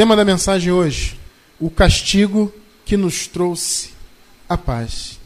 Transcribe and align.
Tema 0.00 0.16
da 0.16 0.24
mensagem 0.24 0.72
hoje: 0.72 1.20
o 1.60 1.68
castigo 1.68 2.50
que 2.86 2.96
nos 2.96 3.26
trouxe 3.26 3.90
a 4.48 4.56
paz. 4.56 5.20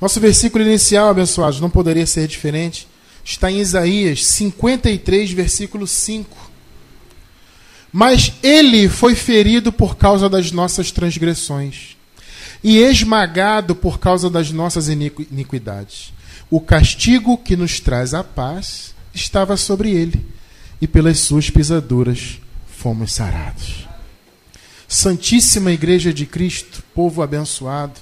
Nosso 0.00 0.18
versículo 0.18 0.64
inicial, 0.64 1.10
abençoados, 1.10 1.60
não 1.60 1.68
poderia 1.68 2.06
ser 2.06 2.26
diferente. 2.26 2.88
Está 3.22 3.52
em 3.52 3.58
Isaías 3.58 4.24
53, 4.24 5.32
versículo 5.32 5.86
5. 5.86 6.34
Mas 7.92 8.32
ele 8.42 8.88
foi 8.88 9.14
ferido 9.14 9.70
por 9.70 9.98
causa 9.98 10.30
das 10.30 10.50
nossas 10.50 10.90
transgressões 10.90 11.94
e 12.64 12.78
esmagado 12.78 13.76
por 13.76 13.98
causa 13.98 14.30
das 14.30 14.50
nossas 14.50 14.88
iniquidades. 14.88 16.10
O 16.48 16.58
castigo 16.58 17.36
que 17.36 17.54
nos 17.54 17.80
traz 17.80 18.14
a 18.14 18.24
paz 18.24 18.94
estava 19.12 19.58
sobre 19.58 19.90
ele, 19.90 20.24
e 20.80 20.86
pelas 20.86 21.18
suas 21.18 21.50
pisaduras 21.50 22.40
fomos 22.66 23.12
sarados. 23.12 23.85
Santíssima 24.88 25.72
Igreja 25.72 26.12
de 26.12 26.26
Cristo, 26.26 26.82
povo 26.94 27.22
abençoado, 27.22 28.00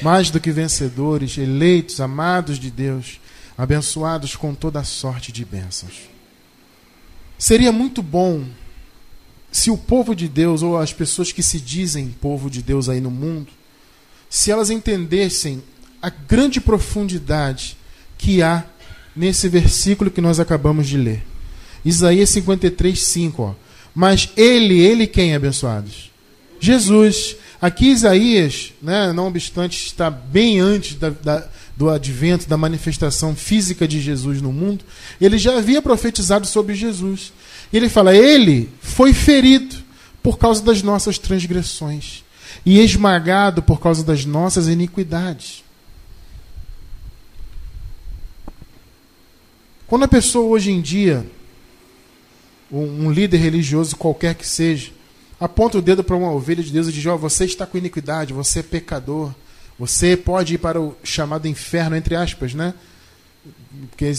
mais 0.00 0.30
do 0.30 0.40
que 0.40 0.50
vencedores, 0.50 1.36
eleitos, 1.36 2.00
amados 2.00 2.58
de 2.58 2.70
Deus, 2.70 3.20
abençoados 3.56 4.34
com 4.34 4.54
toda 4.54 4.82
sorte 4.82 5.30
de 5.30 5.44
bênçãos. 5.44 6.08
Seria 7.38 7.72
muito 7.72 8.02
bom 8.02 8.44
se 9.50 9.70
o 9.70 9.76
povo 9.76 10.14
de 10.14 10.28
Deus, 10.28 10.62
ou 10.62 10.78
as 10.78 10.92
pessoas 10.92 11.30
que 11.30 11.42
se 11.42 11.60
dizem 11.60 12.08
povo 12.08 12.48
de 12.48 12.62
Deus 12.62 12.88
aí 12.88 13.00
no 13.00 13.10
mundo, 13.10 13.48
se 14.30 14.50
elas 14.50 14.70
entendessem 14.70 15.62
a 16.00 16.08
grande 16.08 16.60
profundidade 16.60 17.76
que 18.16 18.42
há 18.42 18.64
nesse 19.14 19.48
versículo 19.48 20.10
que 20.10 20.22
nós 20.22 20.40
acabamos 20.40 20.88
de 20.88 20.96
ler. 20.96 21.22
Isaías 21.84 22.30
53, 22.30 22.98
5. 22.98 23.42
Ó. 23.42 23.54
Mas 23.94 24.30
ele, 24.36 24.78
ele 24.80 25.06
quem, 25.06 25.34
abençoados? 25.34 26.11
Jesus. 26.62 27.36
Aqui 27.60 27.90
Isaías, 27.90 28.72
né, 28.80 29.12
não 29.12 29.26
obstante 29.26 29.84
está 29.84 30.08
bem 30.08 30.60
antes 30.60 30.94
da, 30.94 31.10
da, 31.10 31.48
do 31.76 31.90
advento, 31.90 32.48
da 32.48 32.56
manifestação 32.56 33.34
física 33.34 33.86
de 33.86 34.00
Jesus 34.00 34.40
no 34.40 34.52
mundo, 34.52 34.84
ele 35.20 35.38
já 35.38 35.58
havia 35.58 35.82
profetizado 35.82 36.46
sobre 36.46 36.76
Jesus. 36.76 37.32
Ele 37.72 37.88
fala: 37.88 38.14
Ele 38.16 38.70
foi 38.80 39.12
ferido 39.12 39.76
por 40.22 40.38
causa 40.38 40.62
das 40.62 40.82
nossas 40.82 41.18
transgressões 41.18 42.22
e 42.64 42.78
esmagado 42.78 43.60
por 43.60 43.80
causa 43.80 44.04
das 44.04 44.24
nossas 44.24 44.68
iniquidades. 44.68 45.64
Quando 49.88 50.04
a 50.04 50.08
pessoa 50.08 50.46
hoje 50.46 50.70
em 50.70 50.80
dia, 50.80 51.26
um 52.70 53.10
líder 53.10 53.38
religioso 53.38 53.96
qualquer 53.96 54.34
que 54.34 54.46
seja, 54.46 54.90
aponta 55.42 55.78
o 55.78 55.82
dedo 55.82 56.04
para 56.04 56.16
uma 56.16 56.30
ovelha 56.30 56.62
de 56.62 56.70
Deus 56.70 56.88
e 56.88 56.92
diz: 56.92 57.04
oh, 57.06 57.18
você 57.18 57.44
está 57.44 57.66
com 57.66 57.76
iniquidade, 57.76 58.32
você 58.32 58.60
é 58.60 58.62
pecador, 58.62 59.32
você 59.78 60.16
pode 60.16 60.54
ir 60.54 60.58
para 60.58 60.80
o 60.80 60.96
chamado 61.02 61.48
inferno, 61.48 61.96
entre 61.96 62.14
aspas, 62.14 62.54
né? 62.54 62.74
Porque 63.90 64.12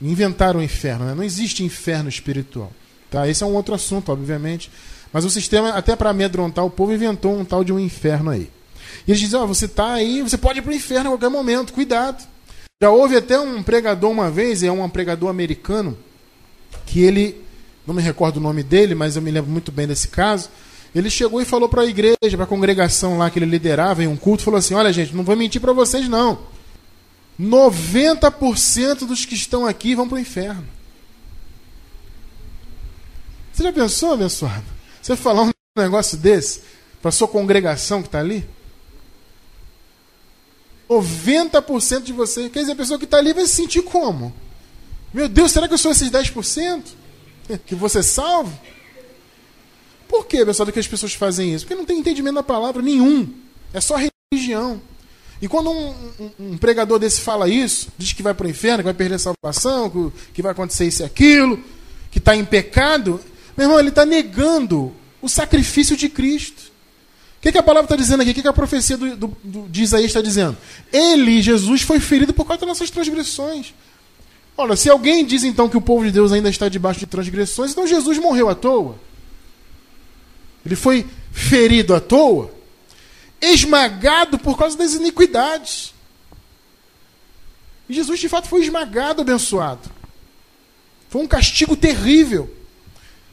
inventaram 0.00 0.60
o 0.60 0.62
inferno, 0.62 1.04
né? 1.04 1.14
não 1.14 1.22
existe 1.22 1.62
inferno 1.62 2.08
espiritual. 2.08 2.72
Tá? 3.10 3.28
Esse 3.28 3.42
é 3.42 3.46
um 3.46 3.54
outro 3.54 3.74
assunto, 3.74 4.10
obviamente. 4.10 4.70
Mas 5.12 5.24
o 5.24 5.30
sistema, 5.30 5.70
até 5.70 5.94
para 5.94 6.10
amedrontar 6.10 6.64
o 6.64 6.70
povo, 6.70 6.92
inventou 6.92 7.38
um 7.38 7.44
tal 7.44 7.62
de 7.62 7.72
um 7.72 7.78
inferno 7.78 8.30
aí. 8.30 8.50
E 9.06 9.10
eles 9.10 9.20
dizem: 9.20 9.38
oh, 9.38 9.46
você 9.46 9.66
está 9.66 9.92
aí, 9.92 10.22
você 10.22 10.38
pode 10.38 10.60
ir 10.60 10.62
para 10.62 10.72
o 10.72 10.74
inferno 10.74 11.10
a 11.10 11.12
qualquer 11.12 11.28
momento, 11.28 11.72
cuidado. 11.72 12.26
Já 12.82 12.90
houve 12.90 13.16
até 13.16 13.38
um 13.38 13.62
pregador 13.62 14.10
uma 14.10 14.30
vez, 14.30 14.62
é 14.62 14.72
um 14.72 14.88
pregador 14.88 15.28
americano, 15.28 15.96
que 16.86 17.00
ele, 17.00 17.43
não 17.86 17.94
me 17.94 18.02
recordo 18.02 18.38
o 18.38 18.40
nome 18.40 18.62
dele, 18.62 18.94
mas 18.94 19.16
eu 19.16 19.22
me 19.22 19.30
lembro 19.30 19.50
muito 19.50 19.70
bem 19.70 19.86
desse 19.86 20.08
caso. 20.08 20.48
Ele 20.94 21.10
chegou 21.10 21.42
e 21.42 21.44
falou 21.44 21.68
para 21.68 21.82
a 21.82 21.86
igreja, 21.86 22.16
para 22.36 22.44
a 22.44 22.46
congregação 22.46 23.18
lá 23.18 23.28
que 23.28 23.38
ele 23.38 23.46
liderava 23.46 24.02
em 24.02 24.06
um 24.06 24.16
culto, 24.16 24.44
falou 24.44 24.58
assim: 24.58 24.74
Olha, 24.74 24.92
gente, 24.92 25.14
não 25.14 25.24
vou 25.24 25.36
mentir 25.36 25.60
para 25.60 25.72
vocês, 25.72 26.08
não. 26.08 26.38
90% 27.38 29.06
dos 29.06 29.24
que 29.24 29.34
estão 29.34 29.66
aqui 29.66 29.94
vão 29.94 30.08
para 30.08 30.16
o 30.16 30.20
inferno. 30.20 30.64
Você 33.52 33.62
já 33.64 33.72
pensou, 33.72 34.12
abençoado? 34.12 34.64
Você 35.02 35.16
falar 35.16 35.42
um 35.42 35.50
negócio 35.76 36.16
desse 36.16 36.62
para 37.02 37.10
sua 37.10 37.28
congregação 37.28 38.02
que 38.02 38.08
está 38.08 38.20
ali? 38.20 38.48
90% 40.88 42.02
de 42.02 42.12
você. 42.12 42.48
Quer 42.48 42.60
dizer, 42.60 42.72
a 42.72 42.76
pessoa 42.76 42.98
que 42.98 43.04
está 43.04 43.18
ali 43.18 43.32
vai 43.32 43.46
se 43.46 43.54
sentir 43.54 43.82
como? 43.82 44.34
Meu 45.12 45.28
Deus, 45.28 45.52
será 45.52 45.66
que 45.68 45.74
eu 45.74 45.78
sou 45.78 45.92
esses 45.92 46.10
10%? 46.10 46.82
Que 47.66 47.74
você 47.74 48.02
salva? 48.02 48.52
Por 50.08 50.26
que, 50.26 50.44
pessoal, 50.44 50.70
que 50.70 50.78
as 50.78 50.86
pessoas 50.86 51.14
fazem 51.14 51.54
isso? 51.54 51.64
Porque 51.64 51.74
não 51.74 51.84
tem 51.84 51.98
entendimento 51.98 52.36
da 52.36 52.42
palavra 52.42 52.80
nenhum. 52.82 53.32
É 53.72 53.80
só 53.80 53.96
religião. 53.96 54.80
E 55.42 55.48
quando 55.48 55.70
um, 55.70 55.90
um, 56.20 56.30
um 56.38 56.58
pregador 56.58 56.98
desse 56.98 57.20
fala 57.20 57.48
isso, 57.48 57.88
diz 57.98 58.12
que 58.12 58.22
vai 58.22 58.32
para 58.32 58.46
o 58.46 58.50
inferno, 58.50 58.78
que 58.78 58.84
vai 58.84 58.94
perder 58.94 59.16
a 59.16 59.18
salvação, 59.18 60.12
que 60.32 60.40
vai 60.40 60.52
acontecer 60.52 60.86
isso 60.86 61.02
e 61.02 61.04
aquilo, 61.04 61.62
que 62.10 62.18
está 62.18 62.36
em 62.36 62.44
pecado, 62.44 63.20
meu 63.56 63.66
irmão, 63.66 63.78
ele 63.78 63.88
está 63.88 64.06
negando 64.06 64.92
o 65.20 65.28
sacrifício 65.28 65.96
de 65.96 66.08
Cristo 66.08 66.74
que, 67.44 67.52
que 67.52 67.58
a 67.58 67.62
palavra 67.62 67.84
está 67.84 67.96
dizendo 67.96 68.22
aqui? 68.22 68.30
O 68.30 68.34
que, 68.34 68.40
que 68.40 68.48
a 68.48 68.54
profecia 68.54 68.96
do, 68.96 69.16
do, 69.16 69.36
do, 69.44 69.68
de 69.68 69.82
Isaías 69.82 70.06
está 70.06 70.22
dizendo? 70.22 70.56
Ele, 70.90 71.42
Jesus, 71.42 71.82
foi 71.82 72.00
ferido 72.00 72.32
por 72.32 72.46
causa 72.46 72.60
das 72.60 72.68
nossas 72.68 72.88
transgressões. 72.88 73.74
Olha, 74.56 74.76
se 74.76 74.88
alguém 74.88 75.24
diz 75.24 75.42
então 75.42 75.68
que 75.68 75.76
o 75.76 75.80
povo 75.80 76.04
de 76.04 76.12
Deus 76.12 76.32
ainda 76.32 76.48
está 76.48 76.68
debaixo 76.68 77.00
de 77.00 77.06
transgressões, 77.06 77.72
então 77.72 77.86
Jesus 77.86 78.18
morreu 78.18 78.48
à 78.48 78.54
toa. 78.54 78.96
Ele 80.64 80.76
foi 80.76 81.06
ferido 81.32 81.94
à 81.94 82.00
toa, 82.00 82.50
esmagado 83.40 84.38
por 84.38 84.56
causa 84.56 84.76
das 84.76 84.94
iniquidades. 84.94 85.92
E 87.88 87.94
Jesus 87.94 88.20
de 88.20 88.28
fato 88.28 88.48
foi 88.48 88.62
esmagado, 88.62 89.22
abençoado. 89.22 89.90
Foi 91.08 91.22
um 91.22 91.26
castigo 91.26 91.76
terrível. 91.76 92.52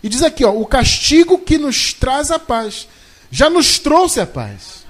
E 0.04 0.10
diz 0.10 0.24
aqui, 0.24 0.44
ó, 0.44 0.52
o 0.52 0.66
castigo 0.66 1.38
que 1.38 1.58
nos 1.58 1.94
traz 1.94 2.32
a 2.32 2.40
paz 2.40 2.88
já 3.30 3.50
nos 3.50 3.78
trouxe 3.80 4.20
a 4.20 4.26
paz. 4.26 4.84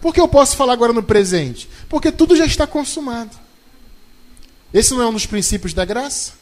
Por 0.00 0.12
que 0.12 0.20
eu 0.20 0.28
posso 0.28 0.56
falar 0.56 0.74
agora 0.74 0.92
no 0.92 1.02
presente? 1.02 1.68
Porque 1.88 2.12
tudo 2.12 2.36
já 2.36 2.44
está 2.44 2.66
consumado. 2.66 3.43
Esse 4.74 4.92
não 4.92 5.02
é 5.02 5.06
um 5.06 5.12
dos 5.12 5.24
princípios 5.24 5.72
da 5.72 5.84
graça? 5.84 6.32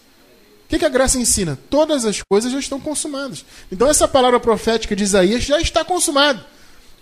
O 0.65 0.69
que, 0.69 0.79
que 0.79 0.85
a 0.87 0.89
graça 0.89 1.19
ensina? 1.19 1.59
Todas 1.69 2.07
as 2.07 2.23
coisas 2.23 2.51
já 2.51 2.59
estão 2.59 2.81
consumadas. 2.81 3.45
Então 3.71 3.87
essa 3.87 4.09
palavra 4.09 4.41
profética 4.41 4.97
de 4.97 5.05
Isaías 5.05 5.45
já 5.45 5.61
está 5.61 5.85
consumada. 5.85 6.45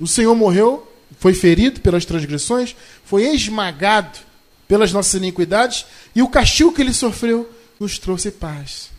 O 0.00 0.08
Senhor 0.08 0.34
morreu, 0.34 0.92
foi 1.20 1.32
ferido 1.32 1.80
pelas 1.80 2.04
transgressões, 2.04 2.74
foi 3.04 3.32
esmagado 3.32 4.19
pelas 4.66 4.92
nossas 4.92 5.14
iniquidades, 5.14 5.86
e 6.14 6.22
o 6.22 6.28
castigo 6.28 6.72
que 6.72 6.82
ele 6.82 6.92
sofreu 6.92 7.48
nos 7.78 7.98
trouxe 7.98 8.30
paz. 8.30 8.90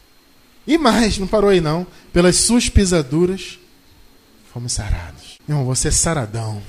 E 0.65 0.77
mais, 0.77 1.17
não 1.17 1.27
parou 1.27 1.49
aí 1.49 1.59
não, 1.59 1.85
pelas 2.13 2.37
suas 2.37 2.69
pisaduras 2.69 3.59
fomos 4.53 4.73
sarados. 4.73 5.37
Irmão, 5.47 5.65
você 5.65 5.87
é 5.87 5.91
saradão. 5.91 6.61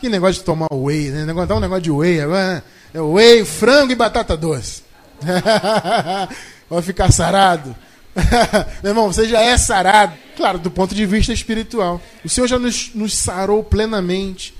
Que 0.00 0.08
negócio 0.08 0.40
de 0.40 0.44
tomar 0.44 0.68
whey, 0.72 1.10
né? 1.10 1.26
Dá 1.46 1.54
um 1.54 1.60
negócio 1.60 1.82
de 1.82 1.90
whey 1.90 2.20
agora. 2.20 2.64
É 2.94 3.00
whey, 3.00 3.44
frango 3.44 3.92
e 3.92 3.96
batata 3.96 4.36
doce. 4.36 4.82
Vai 6.68 6.82
ficar 6.82 7.10
sarado. 7.12 7.74
Meu 8.82 8.90
irmão, 8.90 9.12
você 9.12 9.26
já 9.26 9.40
é 9.40 9.56
sarado. 9.56 10.14
Claro, 10.36 10.58
do 10.58 10.70
ponto 10.70 10.94
de 10.94 11.06
vista 11.06 11.32
espiritual. 11.32 12.00
O 12.24 12.28
Senhor 12.28 12.46
já 12.46 12.58
nos, 12.58 12.94
nos 12.94 13.16
sarou 13.16 13.64
plenamente. 13.64 14.54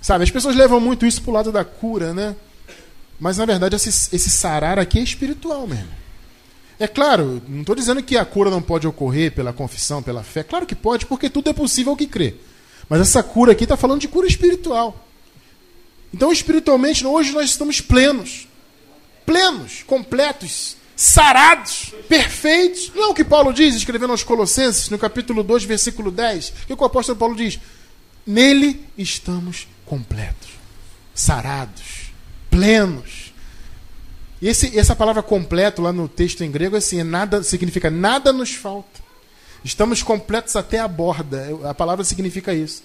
Sabe, 0.00 0.24
as 0.24 0.30
pessoas 0.30 0.54
levam 0.54 0.80
muito 0.80 1.06
isso 1.06 1.22
pro 1.22 1.32
lado 1.32 1.50
da 1.50 1.64
cura, 1.64 2.12
né? 2.12 2.36
Mas 3.18 3.38
na 3.38 3.44
verdade 3.44 3.74
esse, 3.74 3.88
esse 4.14 4.30
sarar 4.30 4.78
aqui 4.78 4.98
é 4.98 5.02
espiritual 5.02 5.66
mesmo. 5.66 5.98
É 6.78 6.86
claro, 6.86 7.42
não 7.48 7.62
estou 7.62 7.74
dizendo 7.74 8.02
que 8.02 8.16
a 8.16 8.24
cura 8.24 8.50
não 8.50 8.62
pode 8.62 8.86
ocorrer 8.86 9.32
pela 9.32 9.52
confissão, 9.52 10.00
pela 10.00 10.22
fé. 10.22 10.44
Claro 10.44 10.64
que 10.64 10.76
pode, 10.76 11.06
porque 11.06 11.28
tudo 11.28 11.50
é 11.50 11.52
possível 11.52 11.90
ao 11.90 11.96
que 11.96 12.06
crê. 12.06 12.36
Mas 12.88 13.00
essa 13.00 13.22
cura 13.22 13.52
aqui 13.52 13.64
está 13.64 13.76
falando 13.76 14.00
de 14.00 14.08
cura 14.08 14.28
espiritual. 14.28 15.07
Então, 16.12 16.32
espiritualmente, 16.32 17.06
hoje 17.06 17.32
nós 17.32 17.50
estamos 17.50 17.80
plenos. 17.80 18.48
Plenos, 19.26 19.82
completos, 19.86 20.76
sarados, 20.96 21.92
perfeitos. 22.08 22.92
Não 22.94 23.04
é 23.04 23.06
o 23.08 23.14
que 23.14 23.24
Paulo 23.24 23.52
diz, 23.52 23.74
escrevendo 23.74 24.10
aos 24.10 24.22
Colossenses, 24.22 24.88
no 24.88 24.98
capítulo 24.98 25.42
2, 25.42 25.64
versículo 25.64 26.10
10. 26.10 26.48
O 26.70 26.76
que 26.76 26.82
o 26.82 26.86
apóstolo 26.86 27.18
Paulo 27.18 27.36
diz? 27.36 27.58
Nele 28.26 28.84
estamos 28.96 29.68
completos, 29.84 30.50
sarados, 31.14 32.12
plenos 32.50 33.28
e 34.40 34.48
esse, 34.48 34.78
essa 34.78 34.94
palavra 34.94 35.22
completo 35.22 35.82
lá 35.82 35.92
no 35.92 36.08
texto 36.08 36.44
em 36.44 36.50
grego 36.50 36.76
assim, 36.76 37.00
é 37.00 37.04
nada, 37.04 37.42
significa 37.42 37.90
nada 37.90 38.32
nos 38.32 38.54
falta. 38.54 39.00
Estamos 39.64 40.02
completos 40.02 40.54
até 40.54 40.78
a 40.78 40.86
borda. 40.86 41.48
A 41.64 41.74
palavra 41.74 42.04
significa 42.04 42.54
isso. 42.54 42.82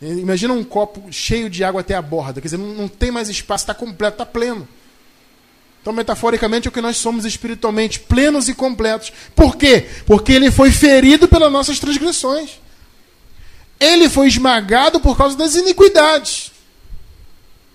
Imagina 0.00 0.52
um 0.52 0.64
copo 0.64 1.10
cheio 1.10 1.48
de 1.48 1.64
água 1.64 1.80
até 1.80 1.94
a 1.94 2.02
borda. 2.02 2.40
Quer 2.40 2.48
dizer, 2.48 2.58
não, 2.58 2.88
tem 2.88 3.10
mais 3.10 3.28
espaço, 3.28 3.62
está 3.62 3.74
completo, 3.74 4.14
está 4.14 4.26
pleno. 4.26 4.68
Então, 5.80 5.92
metaforicamente, 5.92 6.66
é 6.66 6.70
o 6.70 6.72
que 6.72 6.80
nós 6.80 6.96
somos 6.96 7.24
espiritualmente, 7.24 8.00
plenos 8.00 8.48
e 8.48 8.54
completos. 8.54 9.12
Por 9.34 9.56
quê? 9.56 9.86
Porque 10.06 10.32
ele 10.32 10.50
foi 10.50 10.70
ferido 10.70 11.28
pelas 11.28 11.52
nossas 11.52 11.78
transgressões. 11.78 12.58
Ele 13.78 14.08
foi 14.08 14.28
esmagado 14.28 14.98
por 14.98 15.16
causa 15.16 15.36
das 15.36 15.54
iniquidades. 15.54 16.52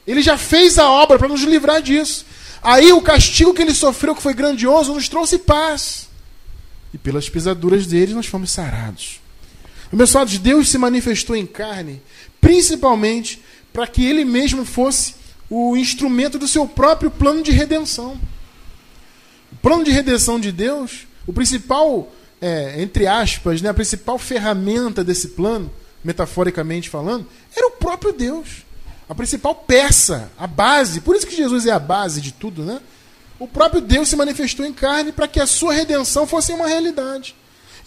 Ele 0.08 0.24
já 0.24 0.38
fez 0.38 0.80
a 0.80 0.90
obra 0.90 1.20
para 1.20 1.28
nos 1.28 1.42
livrar 1.42 1.82
disso. 1.82 2.26
Aí 2.64 2.92
o 2.92 3.02
castigo 3.02 3.54
que 3.54 3.62
ele 3.62 3.74
sofreu, 3.74 4.16
que 4.16 4.24
foi 4.24 4.34
grandioso, 4.34 4.94
nos 4.94 5.08
trouxe 5.08 5.38
paz. 5.38 6.10
E 6.94 6.98
pelas 6.98 7.30
pisaduras 7.30 7.86
dele 7.86 8.14
nós 8.14 8.26
fomos 8.26 8.52
sarados. 8.52 9.20
Meus 9.92 10.12
de 10.28 10.38
Deus 10.38 10.70
se 10.70 10.78
manifestou 10.78 11.36
em 11.36 11.46
carne, 11.46 12.02
principalmente 12.40 13.42
para 13.74 13.88
que 13.88 14.06
ele 14.06 14.24
mesmo 14.24 14.66
fosse 14.66 15.16
o 15.50 15.76
instrumento 15.76 16.38
do 16.38 16.48
seu 16.48 16.68
próprio 16.68 17.10
plano 17.10 17.42
de 17.42 17.52
redenção. 17.52 18.20
O 19.52 19.56
plano 19.58 19.84
de 19.84 19.92
redenção 19.92 20.40
de 20.40 20.52
Deus, 20.52 21.08
o 21.26 21.34
principal, 21.34 22.12
é, 22.40 22.82
entre 22.82 23.08
aspas, 23.08 23.62
né, 23.62 23.70
a 23.70 23.74
principal 23.74 24.20
ferramenta 24.20 25.04
desse 25.04 25.30
plano, 25.30 25.72
metaforicamente 26.04 26.90
falando, 26.90 27.28
era 27.56 27.68
o 27.68 27.72
próprio 27.72 28.14
Deus. 28.14 28.64
A 29.08 29.16
principal 29.16 29.56
peça, 29.56 30.32
a 30.38 30.46
base, 30.46 31.02
por 31.02 31.16
isso 31.16 31.26
que 31.26 31.36
Jesus 31.36 31.66
é 31.66 31.72
a 31.72 31.80
base 31.80 32.22
de 32.22 32.32
tudo, 32.32 32.64
né? 32.64 32.80
O 33.40 33.48
próprio 33.48 33.82
Deus 33.82 34.08
se 34.10 34.16
manifestou 34.16 34.66
em 34.66 34.74
carne 34.74 35.12
para 35.12 35.28
que 35.28 35.40
a 35.40 35.48
sua 35.48 35.74
redenção 35.74 36.28
fosse 36.28 36.52
uma 36.52 36.68
realidade. 36.68 37.36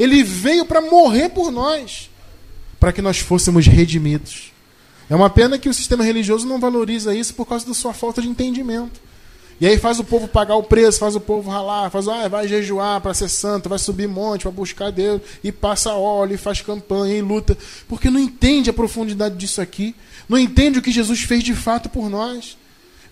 Ele 0.03 0.25
veio 0.25 0.65
para 0.65 0.81
morrer 0.81 1.29
por 1.29 1.53
nós, 1.53 2.11
para 2.81 2.93
que 2.93 3.01
nós 3.01 3.21
fôssemos 3.21 3.69
redimidos. 3.69 4.53
É 5.09 5.15
uma 5.15 5.31
pena 5.31 5.61
que 5.61 5.69
o 5.69 5.75
sistema 5.75 6.03
religioso 6.03 6.45
não 6.45 6.59
valoriza 6.59 7.15
isso 7.15 7.35
por 7.35 7.47
causa 7.47 7.65
da 7.65 7.73
sua 7.73 7.95
falta 7.95 8.21
de 8.21 8.27
entendimento. 8.27 9.01
E 9.61 9.67
aí 9.67 9.79
faz 9.79 10.01
o 10.01 10.05
povo 10.05 10.27
pagar 10.27 10.57
o 10.57 10.65
preço, 10.65 10.99
faz 10.99 11.15
o 11.15 11.21
povo 11.21 11.49
ralar, 11.49 11.89
faz, 11.89 12.09
ah, 12.09 12.27
vai 12.27 12.49
jejuar 12.49 13.01
para 13.01 13.15
ser 13.15 13.29
santo, 13.29 13.69
vai 13.69 13.79
subir 13.79 14.09
monte 14.09 14.43
para 14.43 14.51
buscar 14.51 14.91
Deus, 14.91 15.23
e 15.45 15.53
passa 15.53 15.95
óleo, 15.95 16.35
e 16.35 16.37
faz 16.37 16.61
campanha, 16.61 17.15
e 17.15 17.23
luta, 17.23 17.57
porque 17.87 18.11
não 18.11 18.19
entende 18.19 18.71
a 18.71 18.73
profundidade 18.73 19.37
disso 19.37 19.61
aqui, 19.61 19.95
não 20.29 20.37
entende 20.37 20.81
o 20.81 20.83
que 20.83 20.91
Jesus 20.91 21.21
fez 21.21 21.45
de 21.45 21.55
fato 21.55 21.89
por 21.89 22.11
nós. 22.11 22.59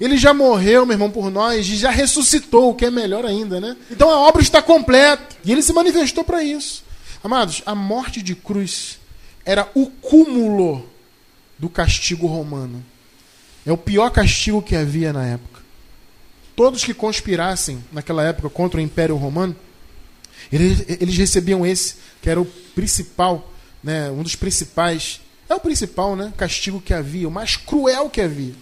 Ele 0.01 0.17
já 0.17 0.33
morreu, 0.33 0.87
meu 0.87 0.95
irmão, 0.95 1.11
por 1.11 1.31
nós, 1.31 1.69
e 1.69 1.77
já 1.77 1.91
ressuscitou, 1.91 2.71
o 2.71 2.75
que 2.75 2.87
é 2.87 2.91
melhor 2.91 3.27
ainda, 3.27 3.61
né? 3.61 3.77
Então 3.91 4.09
a 4.09 4.21
obra 4.21 4.41
está 4.41 4.63
completa, 4.63 5.37
e 5.45 5.53
ele 5.53 5.63
se 5.63 5.75
manifestou 5.75 6.25
para 6.25 6.43
isso. 6.43 6.83
Amados, 7.23 7.63
a 7.67 7.75
morte 7.75 8.23
de 8.23 8.35
cruz 8.35 8.99
era 9.45 9.69
o 9.75 9.87
cúmulo 9.87 10.89
do 11.59 11.69
castigo 11.69 12.27
romano. 12.27 12.83
É 13.67 13.71
o 13.71 13.77
pior 13.77 14.11
castigo 14.11 14.63
que 14.63 14.75
havia 14.75 15.13
na 15.13 15.27
época. 15.27 15.61
Todos 16.57 16.83
que 16.83 16.95
conspirassem 16.95 17.85
naquela 17.93 18.25
época 18.25 18.49
contra 18.49 18.81
o 18.81 18.83
Império 18.83 19.17
Romano, 19.17 19.55
eles, 20.51 20.85
eles 20.89 21.17
recebiam 21.19 21.67
esse, 21.67 21.97
que 22.23 22.31
era 22.31 22.41
o 22.41 22.47
principal, 22.75 23.53
né, 23.85 24.11
um 24.11 24.23
dos 24.23 24.35
principais, 24.35 25.21
é 25.47 25.55
o 25.55 25.61
principal 25.61 26.17
né, 26.17 26.33
castigo 26.39 26.81
que 26.81 26.95
havia, 26.95 27.29
o 27.29 27.31
mais 27.31 27.57
cruel 27.57 28.09
que 28.09 28.23
havia. 28.23 28.55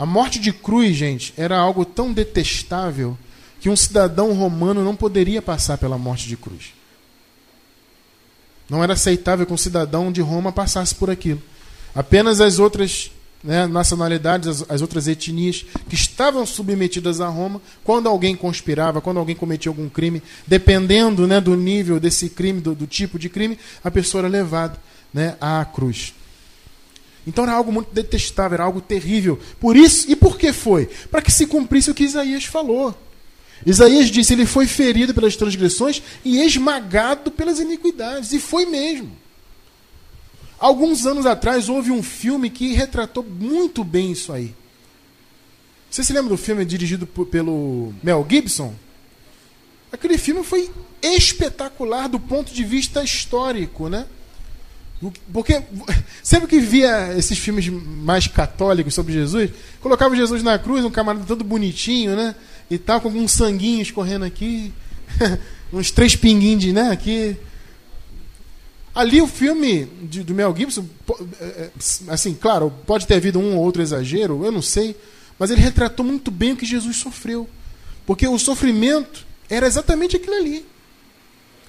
A 0.00 0.06
morte 0.06 0.38
de 0.38 0.50
cruz, 0.50 0.96
gente, 0.96 1.34
era 1.36 1.58
algo 1.58 1.84
tão 1.84 2.10
detestável 2.10 3.18
que 3.60 3.68
um 3.68 3.76
cidadão 3.76 4.32
romano 4.32 4.82
não 4.82 4.96
poderia 4.96 5.42
passar 5.42 5.76
pela 5.76 5.98
morte 5.98 6.26
de 6.26 6.38
cruz. 6.38 6.72
Não 8.66 8.82
era 8.82 8.94
aceitável 8.94 9.44
que 9.44 9.52
um 9.52 9.58
cidadão 9.58 10.10
de 10.10 10.22
Roma 10.22 10.50
passasse 10.52 10.94
por 10.94 11.10
aquilo. 11.10 11.42
Apenas 11.94 12.40
as 12.40 12.58
outras 12.58 13.10
né, 13.44 13.66
nacionalidades, 13.66 14.48
as, 14.48 14.70
as, 14.70 14.80
outras 14.80 15.06
etnias 15.06 15.66
que 15.86 15.96
estavam 15.96 16.46
submetidas 16.46 17.20
a 17.20 17.28
Roma, 17.28 17.60
quando 17.84 18.08
alguém 18.08 18.34
conspirava, 18.34 19.02
quando 19.02 19.18
alguém 19.18 19.36
cometia 19.36 19.68
algum 19.68 19.90
crime, 19.90 20.22
dependendo 20.46 21.26
né, 21.26 21.42
do 21.42 21.54
nível 21.54 22.00
desse 22.00 22.30
crime, 22.30 22.62
do, 22.62 22.74
do 22.74 22.86
tipo 22.86 23.18
de 23.18 23.28
crime, 23.28 23.58
a 23.84 23.90
pessoa 23.90 24.22
era 24.22 24.28
levada 24.28 24.78
né, 25.12 25.36
à 25.38 25.62
cruz. 25.62 26.14
Então 27.30 27.44
era 27.44 27.52
algo 27.52 27.70
muito 27.70 27.94
detestável, 27.94 28.56
era 28.56 28.64
algo 28.64 28.80
terrível. 28.80 29.38
Por 29.60 29.76
isso, 29.76 30.10
e 30.10 30.16
por 30.16 30.36
que 30.36 30.52
foi? 30.52 30.86
Para 31.08 31.22
que 31.22 31.30
se 31.30 31.46
cumprisse 31.46 31.88
o 31.88 31.94
que 31.94 32.02
Isaías 32.02 32.44
falou. 32.44 32.92
Isaías 33.64 34.10
disse: 34.10 34.32
ele 34.32 34.44
foi 34.46 34.66
ferido 34.66 35.14
pelas 35.14 35.36
transgressões 35.36 36.02
e 36.24 36.40
esmagado 36.40 37.30
pelas 37.30 37.60
iniquidades. 37.60 38.32
E 38.32 38.40
foi 38.40 38.66
mesmo. 38.66 39.12
Alguns 40.58 41.06
anos 41.06 41.24
atrás 41.24 41.68
houve 41.68 41.92
um 41.92 42.02
filme 42.02 42.50
que 42.50 42.74
retratou 42.74 43.22
muito 43.22 43.84
bem 43.84 44.10
isso 44.10 44.32
aí. 44.32 44.52
Você 45.88 46.02
se 46.02 46.12
lembra 46.12 46.30
do 46.30 46.36
filme 46.36 46.64
dirigido 46.64 47.06
pelo 47.06 47.94
Mel 48.02 48.26
Gibson? 48.28 48.74
Aquele 49.92 50.18
filme 50.18 50.42
foi 50.42 50.68
espetacular 51.00 52.08
do 52.08 52.18
ponto 52.18 52.52
de 52.52 52.64
vista 52.64 53.04
histórico, 53.04 53.88
né? 53.88 54.06
Porque 55.32 55.62
sempre 56.22 56.48
que 56.48 56.60
via 56.60 57.14
esses 57.16 57.38
filmes 57.38 57.68
mais 57.68 58.26
católicos 58.26 58.92
sobre 58.92 59.14
Jesus, 59.14 59.50
colocava 59.80 60.14
Jesus 60.14 60.42
na 60.42 60.58
cruz, 60.58 60.84
um 60.84 60.90
camarada 60.90 61.24
todo 61.24 61.42
bonitinho, 61.42 62.14
né? 62.14 62.34
E 62.70 62.76
tal, 62.76 63.00
com 63.00 63.08
alguns 63.08 63.32
sanguinhos 63.32 63.88
escorrendo 63.88 64.24
aqui, 64.24 64.72
uns 65.72 65.90
três 65.90 66.14
pinguinhos, 66.14 66.66
né? 66.66 66.90
Aqui, 66.90 67.36
Ali 68.94 69.22
o 69.22 69.26
filme 69.26 69.86
de, 70.02 70.22
do 70.24 70.34
Mel 70.34 70.54
Gibson, 70.56 70.84
é, 71.40 71.44
é, 71.44 71.70
assim, 72.08 72.34
claro, 72.34 72.72
pode 72.86 73.06
ter 73.06 73.14
havido 73.14 73.38
um 73.38 73.56
ou 73.56 73.64
outro 73.64 73.80
exagero, 73.80 74.44
eu 74.44 74.50
não 74.50 74.60
sei, 74.60 74.96
mas 75.38 75.50
ele 75.50 75.60
retratou 75.60 76.04
muito 76.04 76.30
bem 76.30 76.52
o 76.52 76.56
que 76.56 76.66
Jesus 76.66 76.96
sofreu. 76.96 77.48
Porque 78.04 78.26
o 78.26 78.38
sofrimento 78.38 79.24
era 79.48 79.66
exatamente 79.66 80.16
aquilo 80.16 80.34
ali. 80.34 80.66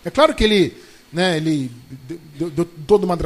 É 0.03 0.09
claro 0.09 0.33
que 0.33 0.43
ele, 0.43 0.75
né, 1.11 1.35
ele 1.37 1.69
deu, 2.37 2.49
deu 2.49 2.65
toda 2.87 3.05
uma 3.05 3.17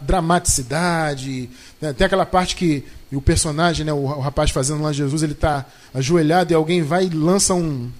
dramaticidade. 0.00 1.48
Né, 1.80 1.92
tem 1.92 2.06
aquela 2.06 2.26
parte 2.26 2.54
que 2.54 2.84
o 3.10 3.22
personagem, 3.22 3.86
né, 3.86 3.92
o, 3.92 3.96
o 3.96 4.20
rapaz 4.20 4.50
fazendo 4.50 4.82
lá 4.82 4.92
Jesus, 4.92 5.22
ele 5.22 5.32
está 5.32 5.64
ajoelhado 5.94 6.52
e 6.52 6.54
alguém 6.54 6.82
vai 6.82 7.06
e 7.06 7.10
lança 7.10 7.54
um, 7.54 7.90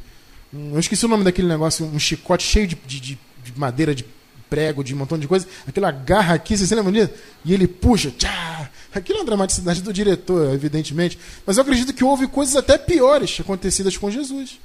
um, 0.52 0.72
Eu 0.74 0.80
esqueci 0.80 1.06
o 1.06 1.08
nome 1.08 1.24
daquele 1.24 1.48
negócio, 1.48 1.86
um 1.86 1.98
chicote 1.98 2.42
cheio 2.44 2.66
de, 2.66 2.76
de, 2.86 3.00
de 3.00 3.18
madeira, 3.56 3.94
de 3.94 4.04
prego, 4.50 4.84
de 4.84 4.94
um 4.94 4.98
montão 4.98 5.18
de 5.18 5.28
coisa, 5.28 5.46
aquela 5.66 5.90
garra 5.90 6.34
aqui, 6.34 6.56
você 6.56 6.66
se 6.66 6.74
lembra 6.74 6.92
disso? 6.92 7.10
E 7.44 7.52
ele 7.52 7.66
puxa, 7.66 8.10
tchá! 8.10 8.70
Aquilo 8.94 9.18
é 9.18 9.20
uma 9.20 9.26
dramaticidade 9.26 9.82
do 9.82 9.92
diretor, 9.92 10.54
evidentemente. 10.54 11.18
Mas 11.46 11.58
eu 11.58 11.62
acredito 11.62 11.92
que 11.92 12.02
houve 12.02 12.26
coisas 12.26 12.56
até 12.56 12.78
piores 12.78 13.38
acontecidas 13.38 13.98
com 13.98 14.10
Jesus. 14.10 14.58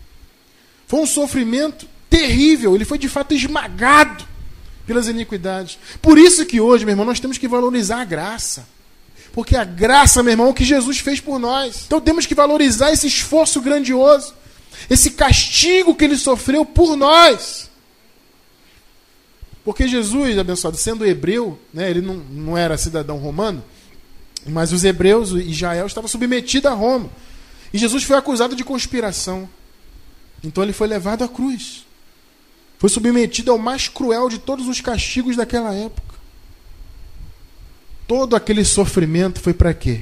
Foi 0.88 1.02
um 1.02 1.06
sofrimento 1.06 1.86
terrível, 2.10 2.74
ele 2.76 2.86
foi 2.86 2.98
de 2.98 3.10
fato 3.10 3.34
esmagado 3.34 4.33
pelas 4.86 5.08
iniquidades. 5.08 5.78
Por 6.02 6.18
isso 6.18 6.46
que 6.46 6.60
hoje, 6.60 6.86
meu 6.86 6.94
irmão, 6.94 7.06
nós 7.06 7.20
temos 7.20 7.38
que 7.38 7.48
valorizar 7.48 8.02
a 8.02 8.06
graça. 8.06 8.68
Porque 9.32 9.56
a 9.56 9.64
graça, 9.64 10.22
meu 10.22 10.32
irmão, 10.32 10.48
é 10.48 10.50
o 10.52 10.54
que 10.54 10.64
Jesus 10.64 11.00
fez 11.00 11.20
por 11.20 11.40
nós. 11.40 11.84
Então 11.88 12.00
temos 12.00 12.26
que 12.26 12.36
valorizar 12.36 12.92
esse 12.92 13.08
esforço 13.08 13.60
grandioso, 13.62 14.34
esse 14.90 15.12
castigo 15.12 15.96
que 15.96 16.04
ele 16.04 16.18
sofreu 16.18 16.64
por 16.64 16.96
nós. 16.96 17.70
Porque 19.66 19.88
Jesus, 19.88 20.38
abençoado, 20.38 20.78
sendo 20.78 21.06
hebreu, 21.06 21.58
né, 21.74 21.90
ele 21.90 22.02
não, 22.02 22.16
não 22.16 22.58
era 22.58 22.78
cidadão 22.78 23.18
romano, 23.18 23.64
mas 24.46 24.74
os 24.74 24.84
hebreus, 24.84 25.32
Israel, 25.32 25.88
estavam 25.88 26.08
submetidos 26.08 26.70
a 26.70 26.74
Roma. 26.74 27.10
E 27.74 27.78
Jesus 27.78 28.04
foi 28.04 28.18
acusado 28.18 28.56
de 28.56 28.64
conspiração. 28.64 29.50
Então 30.44 30.64
ele 30.64 30.74
foi 30.74 30.88
levado 30.88 31.24
à 31.24 31.30
cruz. 31.30 31.83
Foi 32.84 32.90
submetido 32.90 33.50
ao 33.50 33.58
mais 33.58 33.88
cruel 33.88 34.28
de 34.28 34.38
todos 34.38 34.68
os 34.68 34.82
castigos 34.82 35.38
daquela 35.38 35.74
época. 35.74 36.16
Todo 38.06 38.36
aquele 38.36 38.66
sofrimento 38.66 39.40
foi 39.40 39.54
para 39.54 39.74
quê? 39.74 40.02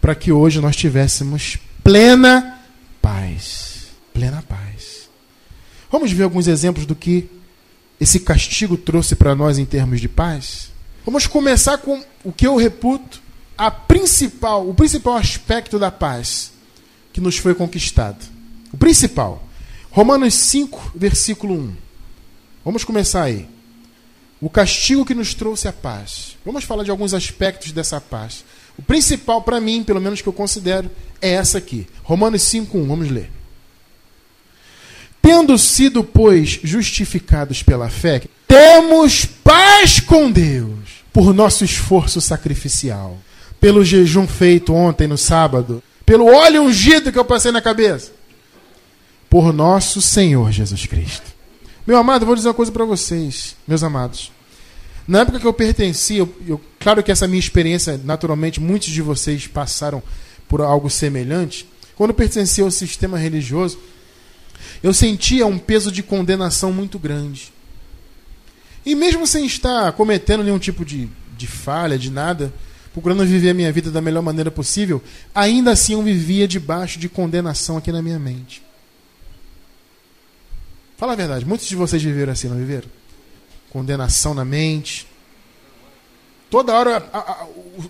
Para 0.00 0.14
que 0.14 0.30
hoje 0.30 0.60
nós 0.60 0.76
tivéssemos 0.76 1.58
plena 1.82 2.60
paz. 3.02 3.88
Plena 4.14 4.44
paz. 4.48 5.10
Vamos 5.90 6.12
ver 6.12 6.22
alguns 6.22 6.46
exemplos 6.46 6.86
do 6.86 6.94
que 6.94 7.28
esse 8.00 8.20
castigo 8.20 8.76
trouxe 8.76 9.16
para 9.16 9.34
nós 9.34 9.58
em 9.58 9.64
termos 9.64 10.00
de 10.00 10.08
paz? 10.08 10.70
Vamos 11.04 11.26
começar 11.26 11.78
com 11.78 12.00
o 12.22 12.30
que 12.30 12.46
eu 12.46 12.54
reputo 12.54 13.20
a 13.58 13.72
principal, 13.72 14.68
o 14.68 14.72
principal 14.72 15.16
aspecto 15.16 15.80
da 15.80 15.90
paz 15.90 16.52
que 17.12 17.20
nos 17.20 17.36
foi 17.36 17.56
conquistado. 17.56 18.24
O 18.72 18.76
principal. 18.76 19.42
Romanos 19.90 20.34
5, 20.34 20.92
versículo 20.94 21.54
1. 21.54 21.89
Vamos 22.64 22.84
começar 22.84 23.22
aí. 23.22 23.48
O 24.40 24.48
castigo 24.48 25.04
que 25.04 25.14
nos 25.14 25.34
trouxe 25.34 25.68
a 25.68 25.72
paz. 25.72 26.36
Vamos 26.44 26.64
falar 26.64 26.84
de 26.84 26.90
alguns 26.90 27.12
aspectos 27.12 27.72
dessa 27.72 28.00
paz. 28.00 28.44
O 28.78 28.82
principal 28.82 29.42
para 29.42 29.60
mim, 29.60 29.84
pelo 29.84 30.00
menos 30.00 30.22
que 30.22 30.28
eu 30.28 30.32
considero, 30.32 30.90
é 31.20 31.32
essa 31.32 31.58
aqui. 31.58 31.86
Romanos 32.02 32.42
5:1. 32.42 32.86
Vamos 32.86 33.10
ler. 33.10 33.30
Tendo 35.20 35.58
sido, 35.58 36.02
pois, 36.02 36.58
justificados 36.62 37.62
pela 37.62 37.90
fé, 37.90 38.22
temos 38.48 39.26
paz 39.26 40.00
com 40.00 40.30
Deus 40.30 41.04
por 41.12 41.34
nosso 41.34 41.64
esforço 41.64 42.20
sacrificial, 42.20 43.18
pelo 43.60 43.84
jejum 43.84 44.26
feito 44.26 44.72
ontem 44.72 45.06
no 45.06 45.18
sábado, 45.18 45.82
pelo 46.06 46.26
óleo 46.26 46.62
ungido 46.62 47.12
que 47.12 47.18
eu 47.18 47.24
passei 47.24 47.52
na 47.52 47.60
cabeça, 47.60 48.12
por 49.28 49.52
nosso 49.52 50.00
Senhor 50.00 50.50
Jesus 50.50 50.86
Cristo. 50.86 51.29
Meu 51.90 51.98
amado, 51.98 52.24
vou 52.24 52.36
dizer 52.36 52.46
uma 52.46 52.54
coisa 52.54 52.70
para 52.70 52.84
vocês, 52.84 53.56
meus 53.66 53.82
amados. 53.82 54.30
Na 55.08 55.22
época 55.22 55.40
que 55.40 55.44
eu 55.44 55.52
pertencia, 55.52 56.18
eu, 56.18 56.32
eu, 56.46 56.60
claro 56.78 57.02
que 57.02 57.10
essa 57.10 57.26
minha 57.26 57.40
experiência, 57.40 58.00
naturalmente, 58.04 58.60
muitos 58.60 58.90
de 58.90 59.02
vocês 59.02 59.48
passaram 59.48 60.00
por 60.48 60.60
algo 60.60 60.88
semelhante. 60.88 61.68
Quando 61.96 62.10
eu 62.10 62.14
pertencia 62.14 62.62
ao 62.62 62.70
sistema 62.70 63.18
religioso, 63.18 63.76
eu 64.84 64.94
sentia 64.94 65.44
um 65.48 65.58
peso 65.58 65.90
de 65.90 66.00
condenação 66.00 66.72
muito 66.72 66.96
grande. 66.96 67.52
E 68.86 68.94
mesmo 68.94 69.26
sem 69.26 69.44
estar 69.44 69.90
cometendo 69.90 70.44
nenhum 70.44 70.60
tipo 70.60 70.84
de, 70.84 71.08
de 71.36 71.48
falha, 71.48 71.98
de 71.98 72.08
nada, 72.08 72.54
procurando 72.92 73.26
viver 73.26 73.50
a 73.50 73.54
minha 73.54 73.72
vida 73.72 73.90
da 73.90 74.00
melhor 74.00 74.22
maneira 74.22 74.52
possível, 74.52 75.02
ainda 75.34 75.72
assim 75.72 75.94
eu 75.94 76.02
vivia 76.04 76.46
debaixo 76.46 77.00
de 77.00 77.08
condenação 77.08 77.76
aqui 77.76 77.90
na 77.90 78.00
minha 78.00 78.20
mente. 78.20 78.69
Fala 81.00 81.14
a 81.14 81.16
verdade, 81.16 81.46
muitos 81.46 81.66
de 81.66 81.74
vocês 81.74 82.02
viveram 82.02 82.34
assim, 82.34 82.46
não 82.46 82.58
viveram? 82.58 82.86
Condenação 83.70 84.34
na 84.34 84.44
mente. 84.44 85.06
Toda 86.50 86.74
hora 86.74 87.08
a, 87.10 87.18
a, 87.18 87.46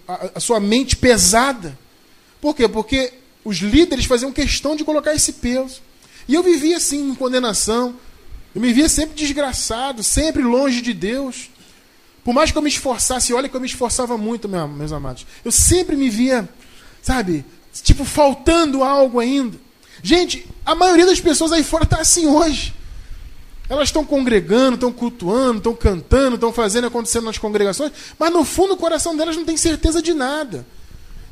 a, 0.07 0.31
a 0.37 0.41
sua 0.41 0.61
mente 0.61 0.95
pesada. 0.95 1.77
Por 2.41 2.55
quê? 2.55 2.69
Porque 2.69 3.13
os 3.45 3.57
líderes 3.57 4.05
faziam 4.05 4.31
questão 4.31 4.77
de 4.77 4.85
colocar 4.85 5.13
esse 5.13 5.33
peso. 5.33 5.83
E 6.29 6.37
eu 6.37 6.43
vivia 6.45 6.77
assim, 6.77 7.11
em 7.11 7.15
condenação. 7.17 7.97
Eu 8.55 8.61
me 8.61 8.73
via 8.73 8.89
sempre 8.89 9.17
desgraçado, 9.17 10.05
sempre 10.05 10.45
longe 10.45 10.81
de 10.81 10.95
Deus. 10.95 11.51
Por 12.23 12.33
mais 12.33 12.53
que 12.53 12.59
eu 12.59 12.63
me 12.63 12.69
esforçasse, 12.69 13.35
olha 13.35 13.49
que 13.49 13.57
eu 13.57 13.61
me 13.61 13.67
esforçava 13.67 14.17
muito, 14.17 14.49
meus 14.49 14.93
amados. 14.93 15.27
Eu 15.45 15.51
sempre 15.51 15.97
me 15.97 16.09
via, 16.09 16.49
sabe, 17.03 17.45
tipo, 17.83 18.05
faltando 18.05 18.85
algo 18.85 19.19
ainda. 19.19 19.59
Gente, 20.01 20.47
a 20.65 20.77
maioria 20.77 21.07
das 21.07 21.19
pessoas 21.19 21.51
aí 21.51 21.65
fora 21.65 21.83
está 21.83 22.01
assim 22.01 22.29
hoje. 22.29 22.79
Elas 23.71 23.89
estão 23.89 24.05
congregando, 24.05 24.75
estão 24.75 24.93
cultuando, 24.93 25.59
estão 25.59 25.75
cantando, 25.77 26.35
estão 26.35 26.53
fazendo 26.53 26.89
acontecendo 26.89 27.27
nas 27.27 27.39
congregações, 27.39 27.93
mas 28.19 28.33
no 28.33 28.45
fundo 28.45 28.75
o 28.75 28.77
coração 28.77 29.17
delas 29.17 29.37
não 29.37 29.45
tem 29.45 29.57
certeza 29.57 30.03
de 30.03 30.13
nada. 30.13 30.67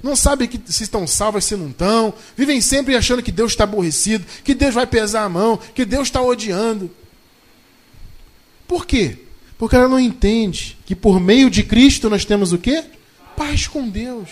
Não 0.00 0.14
sabem 0.14 0.46
que 0.46 0.60
se 0.72 0.84
estão 0.84 1.04
salvas, 1.04 1.44
se 1.44 1.56
não 1.56 1.70
estão. 1.70 2.14
Vivem 2.36 2.60
sempre 2.60 2.94
achando 2.94 3.24
que 3.24 3.32
Deus 3.32 3.50
está 3.50 3.64
aborrecido, 3.64 4.24
que 4.44 4.54
Deus 4.54 4.72
vai 4.72 4.86
pesar 4.86 5.24
a 5.24 5.28
mão, 5.28 5.58
que 5.74 5.84
Deus 5.84 6.06
está 6.06 6.22
odiando. 6.22 6.88
Por 8.68 8.86
quê? 8.86 9.18
Porque 9.58 9.74
ela 9.74 9.88
não 9.88 9.98
entende 9.98 10.78
que 10.86 10.94
por 10.94 11.18
meio 11.18 11.50
de 11.50 11.64
Cristo 11.64 12.08
nós 12.08 12.24
temos 12.24 12.52
o 12.52 12.58
quê? 12.58 12.84
Paz 13.36 13.66
com 13.66 13.88
Deus. 13.88 14.30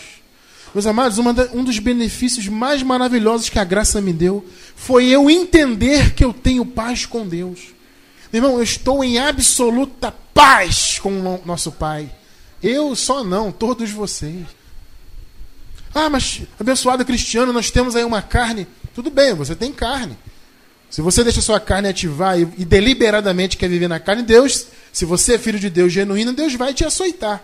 Meus 0.72 0.86
amados, 0.86 1.18
um 1.18 1.64
dos 1.64 1.80
benefícios 1.80 2.46
mais 2.46 2.84
maravilhosos 2.84 3.48
que 3.48 3.58
a 3.58 3.64
graça 3.64 4.00
me 4.00 4.12
deu 4.12 4.46
foi 4.76 5.06
eu 5.06 5.28
entender 5.28 6.14
que 6.14 6.24
eu 6.24 6.32
tenho 6.32 6.64
paz 6.64 7.04
com 7.04 7.26
Deus. 7.26 7.74
Irmão, 8.32 8.56
eu 8.56 8.62
estou 8.62 9.02
em 9.04 9.18
absoluta 9.18 10.12
paz 10.34 10.98
com 10.98 11.10
o 11.10 11.42
nosso 11.44 11.72
Pai. 11.72 12.10
Eu 12.62 12.94
só 12.96 13.22
não, 13.22 13.52
todos 13.52 13.90
vocês. 13.90 14.46
Ah, 15.94 16.10
mas 16.10 16.42
abençoado 16.58 17.04
cristiano, 17.04 17.52
nós 17.52 17.70
temos 17.70 17.96
aí 17.96 18.04
uma 18.04 18.20
carne. 18.20 18.66
Tudo 18.94 19.10
bem, 19.10 19.34
você 19.34 19.54
tem 19.54 19.72
carne. 19.72 20.16
Se 20.90 21.00
você 21.00 21.24
deixa 21.24 21.40
sua 21.40 21.58
carne 21.58 21.88
ativar 21.88 22.38
e, 22.38 22.42
e 22.58 22.64
deliberadamente 22.64 23.56
quer 23.56 23.68
viver 23.68 23.88
na 23.88 23.98
carne, 23.98 24.22
Deus, 24.22 24.66
se 24.92 25.04
você 25.04 25.34
é 25.34 25.38
filho 25.38 25.58
de 25.58 25.68
Deus 25.68 25.92
genuíno, 25.92 26.32
Deus 26.32 26.54
vai 26.54 26.72
te 26.72 26.84
açoitar. 26.84 27.42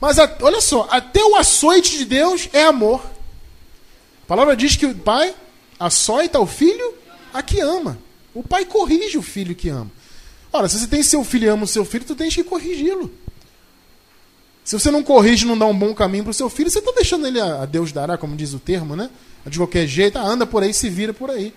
Mas 0.00 0.18
a, 0.18 0.36
olha 0.42 0.60
só, 0.60 0.88
até 0.90 1.22
o 1.22 1.36
açoite 1.36 1.98
de 1.98 2.04
Deus 2.04 2.48
é 2.52 2.64
amor. 2.64 3.04
A 4.24 4.26
palavra 4.26 4.56
diz 4.56 4.76
que 4.76 4.86
o 4.86 4.94
pai 4.94 5.34
açoita 5.78 6.38
o 6.38 6.46
filho 6.46 6.94
a 7.32 7.42
que 7.42 7.60
ama. 7.60 7.98
O 8.32 8.42
pai 8.42 8.64
corrige 8.64 9.18
o 9.18 9.22
filho 9.22 9.54
que 9.54 9.68
ama. 9.68 9.90
Ora, 10.52 10.68
se 10.68 10.78
você 10.78 10.86
tem 10.86 11.02
seu 11.02 11.22
filho 11.24 11.46
e 11.46 11.48
ama 11.48 11.64
o 11.64 11.66
seu 11.66 11.84
filho, 11.84 12.04
tu 12.04 12.14
tens 12.14 12.34
que 12.34 12.42
corrigi-lo. 12.42 13.10
Se 14.64 14.78
você 14.78 14.90
não 14.90 15.02
corrige, 15.02 15.46
não 15.46 15.56
dá 15.56 15.66
um 15.66 15.76
bom 15.76 15.94
caminho 15.94 16.24
para 16.24 16.30
o 16.30 16.34
seu 16.34 16.50
filho, 16.50 16.70
você 16.70 16.78
está 16.78 16.92
deixando 16.92 17.26
ele 17.26 17.40
a, 17.40 17.64
Deus 17.64 17.92
dará, 17.92 18.16
como 18.18 18.36
diz 18.36 18.52
o 18.52 18.58
termo, 18.58 18.94
né? 18.94 19.10
De 19.46 19.58
qualquer 19.58 19.86
jeito, 19.86 20.18
ah, 20.18 20.22
anda 20.22 20.46
por 20.46 20.62
aí, 20.62 20.74
se 20.74 20.88
vira 20.88 21.12
por 21.14 21.30
aí. 21.30 21.52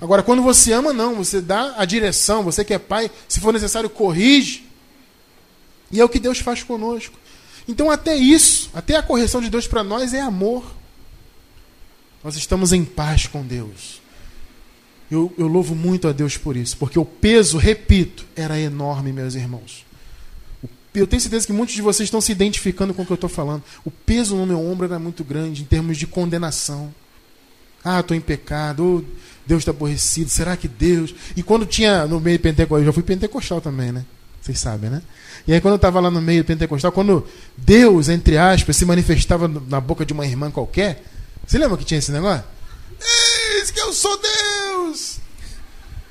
Agora, 0.00 0.22
quando 0.22 0.42
você 0.42 0.72
ama, 0.72 0.92
não, 0.92 1.16
você 1.16 1.40
dá 1.40 1.74
a 1.76 1.84
direção, 1.84 2.42
você 2.42 2.64
que 2.64 2.72
é 2.72 2.78
pai, 2.78 3.10
se 3.28 3.40
for 3.40 3.52
necessário, 3.52 3.90
corrige. 3.90 4.64
E 5.90 6.00
é 6.00 6.04
o 6.04 6.08
que 6.08 6.18
Deus 6.18 6.38
faz 6.38 6.62
conosco. 6.62 7.18
Então, 7.66 7.90
até 7.90 8.16
isso, 8.16 8.70
até 8.72 8.96
a 8.96 9.02
correção 9.02 9.40
de 9.40 9.50
Deus 9.50 9.66
para 9.66 9.82
nós 9.82 10.14
é 10.14 10.20
amor. 10.20 10.64
Nós 12.22 12.36
estamos 12.36 12.72
em 12.72 12.84
paz 12.84 13.26
com 13.26 13.42
Deus. 13.42 14.00
Eu, 15.10 15.32
eu 15.38 15.46
louvo 15.46 15.74
muito 15.74 16.06
a 16.06 16.12
Deus 16.12 16.36
por 16.36 16.56
isso, 16.56 16.76
porque 16.76 16.98
o 16.98 17.04
peso, 17.04 17.56
repito, 17.56 18.26
era 18.36 18.58
enorme, 18.60 19.12
meus 19.12 19.34
irmãos. 19.34 19.86
Eu 20.94 21.06
tenho 21.06 21.20
certeza 21.20 21.46
que 21.46 21.52
muitos 21.52 21.74
de 21.74 21.82
vocês 21.82 22.06
estão 22.06 22.20
se 22.20 22.32
identificando 22.32 22.92
com 22.92 23.02
o 23.02 23.06
que 23.06 23.12
eu 23.12 23.16
estou 23.16 23.30
falando. 23.30 23.62
O 23.84 23.90
peso 23.90 24.36
no 24.36 24.46
meu 24.46 24.60
ombro 24.60 24.86
era 24.86 24.98
muito 24.98 25.22
grande 25.22 25.62
em 25.62 25.64
termos 25.64 25.96
de 25.96 26.06
condenação. 26.06 26.92
Ah, 27.84 28.00
estou 28.00 28.16
em 28.16 28.20
pecado. 28.20 28.84
Oh, 28.84 29.22
Deus 29.46 29.60
está 29.60 29.70
aborrecido. 29.70 30.28
Será 30.28 30.56
que 30.56 30.66
Deus. 30.66 31.14
E 31.36 31.42
quando 31.42 31.64
tinha 31.64 32.06
no 32.06 32.20
meio 32.20 32.38
pentecostal, 32.40 32.80
eu 32.80 32.86
já 32.86 32.92
fui 32.92 33.02
pentecostal 33.02 33.60
também, 33.60 33.92
né? 33.92 34.04
Vocês 34.42 34.58
sabem, 34.58 34.90
né? 34.90 35.02
E 35.46 35.52
aí, 35.52 35.60
quando 35.60 35.72
eu 35.72 35.76
estava 35.76 36.00
lá 36.00 36.10
no 36.10 36.20
meio 36.20 36.44
pentecostal, 36.44 36.90
quando 36.90 37.26
Deus, 37.56 38.08
entre 38.08 38.36
aspas, 38.36 38.76
se 38.76 38.84
manifestava 38.84 39.46
na 39.46 39.80
boca 39.80 40.04
de 40.04 40.12
uma 40.12 40.26
irmã 40.26 40.50
qualquer, 40.50 41.04
você 41.46 41.58
lembra 41.58 41.76
que 41.76 41.84
tinha 41.84 41.98
esse 41.98 42.10
negócio? 42.10 42.44
Eis 43.58 43.70
que 43.72 43.80
eu 43.80 43.92
sou 43.92 44.18
Deus! 44.18 45.18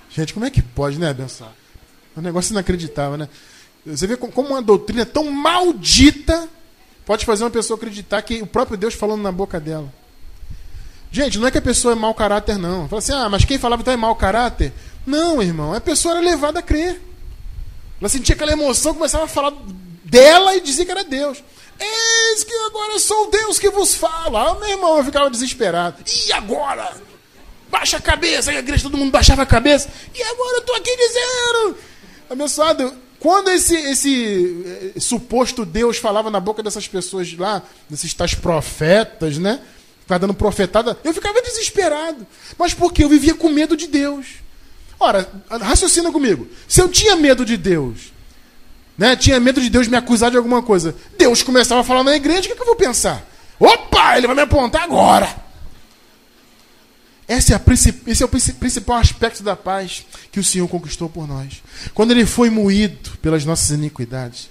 Gente, 0.10 0.34
como 0.34 0.46
é 0.46 0.50
que 0.50 0.62
pode, 0.62 1.00
né, 1.00 1.10
abençoar? 1.10 1.54
É 2.16 2.20
um 2.20 2.24
negócio 2.24 2.51
inacreditável, 2.51 3.18
né? 3.18 3.30
Você 3.86 4.06
vê 4.06 4.18
como 4.18 4.50
uma 4.50 4.62
doutrina 4.62 5.06
tão 5.06 5.32
maldita 5.32 6.50
pode 7.06 7.25
fazer 7.25 7.46
uma 7.46 7.50
pessoa 7.50 7.77
acreditar 7.77 8.22
que 8.22 8.42
o 8.42 8.48
próprio 8.48 8.77
Deus 8.77 8.94
falando 8.94 9.22
na 9.22 9.32
boca 9.32 9.62
dela. 9.62 9.92
Gente, 11.10 11.39
não 11.39 11.48
é 11.48 11.51
que 11.51 11.58
a 11.58 11.62
pessoa 11.62 11.94
é 11.94 11.96
mau 11.96 12.13
caráter, 12.13 12.58
não. 12.58 12.89
Fala 12.89 13.00
assim, 13.00 13.13
ah, 13.13 13.30
mas 13.30 13.46
quem 13.46 13.58
falava 13.58 13.82
então 13.82 13.94
é 13.94 13.98
mau 13.98 14.13
caráter? 14.13 14.74
Não, 15.06 15.42
irmão, 15.42 15.74
a 15.74 15.80
pessoa 15.80 16.16
era 16.16 16.20
levada 16.20 16.60
a 16.60 16.62
crer. 16.62 17.01
Ela 18.01 18.10
sentia 18.10 18.36
aquela 18.36 18.51
emoção, 18.51 18.94
começava 18.94 19.24
a 19.24 19.27
falar 19.27 19.54
dela 20.04 20.54
e 20.54 20.62
dizia 20.62 20.84
que 20.84 20.92
era 20.92 21.06
Deus. 21.06 21.42
Eis 21.80 22.44
que 22.44 22.54
agora 22.54 23.00
sou 23.00 23.32
Deus 23.32 23.58
que 23.58 23.70
vos 23.70 23.96
fala. 23.96 24.51
Ah, 24.51 24.56
meu 24.56 24.68
irmão, 24.70 24.98
eu 24.98 25.06
ficava 25.06 25.30
desesperado. 25.30 26.04
E 26.27 26.34
agora? 26.34 27.07
Baixa 27.70 27.98
a 27.98 28.02
cabeça. 28.02 28.52
A 28.52 28.56
igreja, 28.56 28.84
todo 28.84 28.98
mundo 28.98 29.12
baixava 29.12 29.44
a 29.44 29.46
cabeça. 29.46 29.90
E 30.14 30.22
agora 30.24 30.58
eu 30.58 30.60
estou 30.60 30.76
aqui 30.76 30.96
dizendo. 30.96 31.78
Abençoado, 32.30 32.94
quando 33.20 33.50
esse, 33.50 33.76
esse 33.76 34.94
eh, 34.96 35.00
suposto 35.00 35.66
Deus 35.66 35.98
falava 35.98 36.30
na 36.30 36.40
boca 36.40 36.62
dessas 36.62 36.88
pessoas 36.88 37.36
lá, 37.38 37.64
desses 37.90 38.14
tais 38.14 38.34
profetas, 38.34 39.38
né? 39.38 39.60
Ficava 40.02 40.20
dando 40.20 40.34
profetada, 40.34 40.98
eu 41.04 41.14
ficava 41.14 41.42
desesperado. 41.42 42.26
Mas 42.58 42.74
por 42.74 42.94
quê? 42.94 43.04
Eu 43.04 43.10
vivia 43.10 43.34
com 43.34 43.50
medo 43.50 43.76
de 43.76 43.88
Deus. 43.88 44.28
Ora, 45.00 45.30
raciocina 45.50 46.12
comigo. 46.12 46.48
Se 46.68 46.82
eu 46.82 46.90
tinha 46.90 47.16
medo 47.16 47.46
de 47.46 47.58
Deus, 47.58 48.14
né? 48.98 49.16
Tinha 49.16 49.40
medo 49.40 49.62
de 49.62 49.70
Deus 49.70 49.88
me 49.88 49.98
acusar 49.98 50.32
de 50.32 50.38
alguma 50.38 50.62
coisa. 50.62 50.96
Deus 51.18 51.44
começava 51.44 51.82
a 51.82 51.84
falar 51.84 52.04
na 52.04 52.16
igreja, 52.16 52.42
o 52.42 52.44
que, 52.44 52.56
que 52.56 52.62
eu 52.62 52.66
vou 52.66 52.76
pensar? 52.76 53.24
Opa, 53.60 54.18
ele 54.18 54.28
vai 54.28 54.36
me 54.36 54.42
apontar 54.44 54.84
agora. 54.84 55.47
Esse 57.27 57.53
é, 57.53 57.62
esse 58.07 58.24
é 58.24 58.25
o 58.25 58.29
principal 58.29 58.98
aspecto 58.98 59.43
da 59.43 59.55
paz 59.55 60.05
que 60.31 60.39
o 60.39 60.43
Senhor 60.43 60.67
conquistou 60.67 61.10
por 61.10 61.27
nós. 61.27 61.62
Quando 61.93 62.12
ele 62.12 62.25
foi 62.25 62.50
moído 62.50 63.12
pelas 63.22 63.43
nossas 63.43 63.72
iniquidades, 63.72 64.50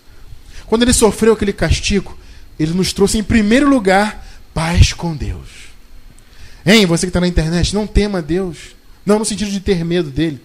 quando 0.66 0.82
ele 0.82 0.92
sofreu 0.92 1.32
aquele 1.32 1.54
castigo, 1.54 2.18
ele 2.58 2.72
nos 2.72 2.92
trouxe 2.92 3.16
em 3.16 3.22
primeiro 3.22 3.68
lugar 3.68 4.26
paz 4.52 4.92
com 4.92 5.16
Deus. 5.16 5.48
Hein, 6.66 6.84
você 6.84 7.06
que 7.06 7.10
está 7.10 7.20
na 7.20 7.28
internet, 7.28 7.74
não 7.74 7.86
tema 7.86 8.20
Deus. 8.20 8.74
Não 9.06 9.18
no 9.20 9.24
sentido 9.24 9.50
de 9.50 9.60
ter 9.60 9.84
medo 9.84 10.10
dele, 10.10 10.42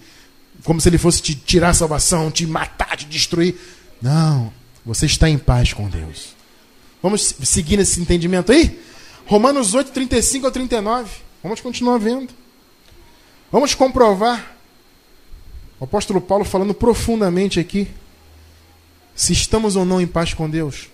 como 0.62 0.80
se 0.80 0.88
ele 0.88 0.96
fosse 0.96 1.20
te 1.20 1.34
tirar 1.34 1.70
a 1.70 1.74
salvação, 1.74 2.30
te 2.30 2.46
matar, 2.46 2.96
te 2.96 3.06
destruir. 3.06 3.56
Não, 4.00 4.52
você 4.86 5.04
está 5.04 5.28
em 5.28 5.36
paz 5.36 5.72
com 5.72 5.88
Deus. 5.88 6.36
Vamos 7.02 7.34
seguir 7.42 7.76
nesse 7.76 8.00
entendimento 8.00 8.52
aí? 8.52 8.80
Romanos 9.26 9.74
8, 9.74 9.90
35 9.90 10.46
a 10.46 10.50
39. 10.50 11.10
Vamos 11.42 11.60
continuar 11.60 11.98
vendo. 11.98 12.32
Vamos 13.50 13.74
comprovar. 13.74 14.56
O 15.80 15.84
apóstolo 15.84 16.20
Paulo 16.20 16.44
falando 16.44 16.72
profundamente 16.72 17.58
aqui. 17.58 17.88
Se 19.14 19.32
estamos 19.32 19.76
ou 19.76 19.84
não 19.84 20.00
em 20.00 20.06
paz 20.06 20.32
com 20.32 20.48
Deus. 20.48 20.88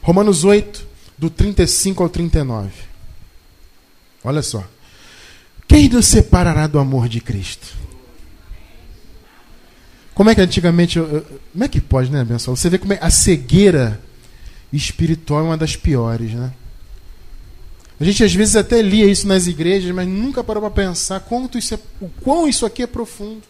Romanos 0.00 0.44
8, 0.44 0.86
do 1.18 1.28
35 1.28 2.02
ao 2.02 2.08
39. 2.08 2.70
Olha 4.22 4.42
só. 4.42 4.64
Quem 5.66 5.88
nos 5.88 6.06
separará 6.06 6.66
do 6.66 6.78
amor 6.78 7.08
de 7.08 7.20
Cristo? 7.20 7.76
Como 10.14 10.30
é 10.30 10.34
que 10.34 10.40
antigamente. 10.40 10.98
Como 10.98 11.64
é 11.64 11.68
que 11.68 11.80
pode, 11.80 12.10
né, 12.10 12.24
Benção? 12.24 12.56
Você 12.56 12.70
vê 12.70 12.78
como 12.78 12.92
é 12.92 12.98
a 13.00 13.10
cegueira 13.10 14.00
espiritual 14.72 15.40
é 15.40 15.44
uma 15.44 15.56
das 15.56 15.76
piores, 15.76 16.32
né? 16.32 16.52
A 18.00 18.04
gente 18.04 18.22
às 18.22 18.32
vezes 18.32 18.54
até 18.54 18.80
lia 18.80 19.06
isso 19.06 19.26
nas 19.26 19.46
igrejas, 19.46 19.90
mas 19.92 20.06
nunca 20.06 20.44
parou 20.44 20.62
para 20.62 20.70
pensar 20.70 21.20
quanto 21.20 21.58
isso 21.58 21.74
é, 21.74 21.78
o 22.00 22.08
quão 22.22 22.48
isso 22.48 22.64
aqui 22.64 22.82
é 22.82 22.86
profundo. 22.86 23.42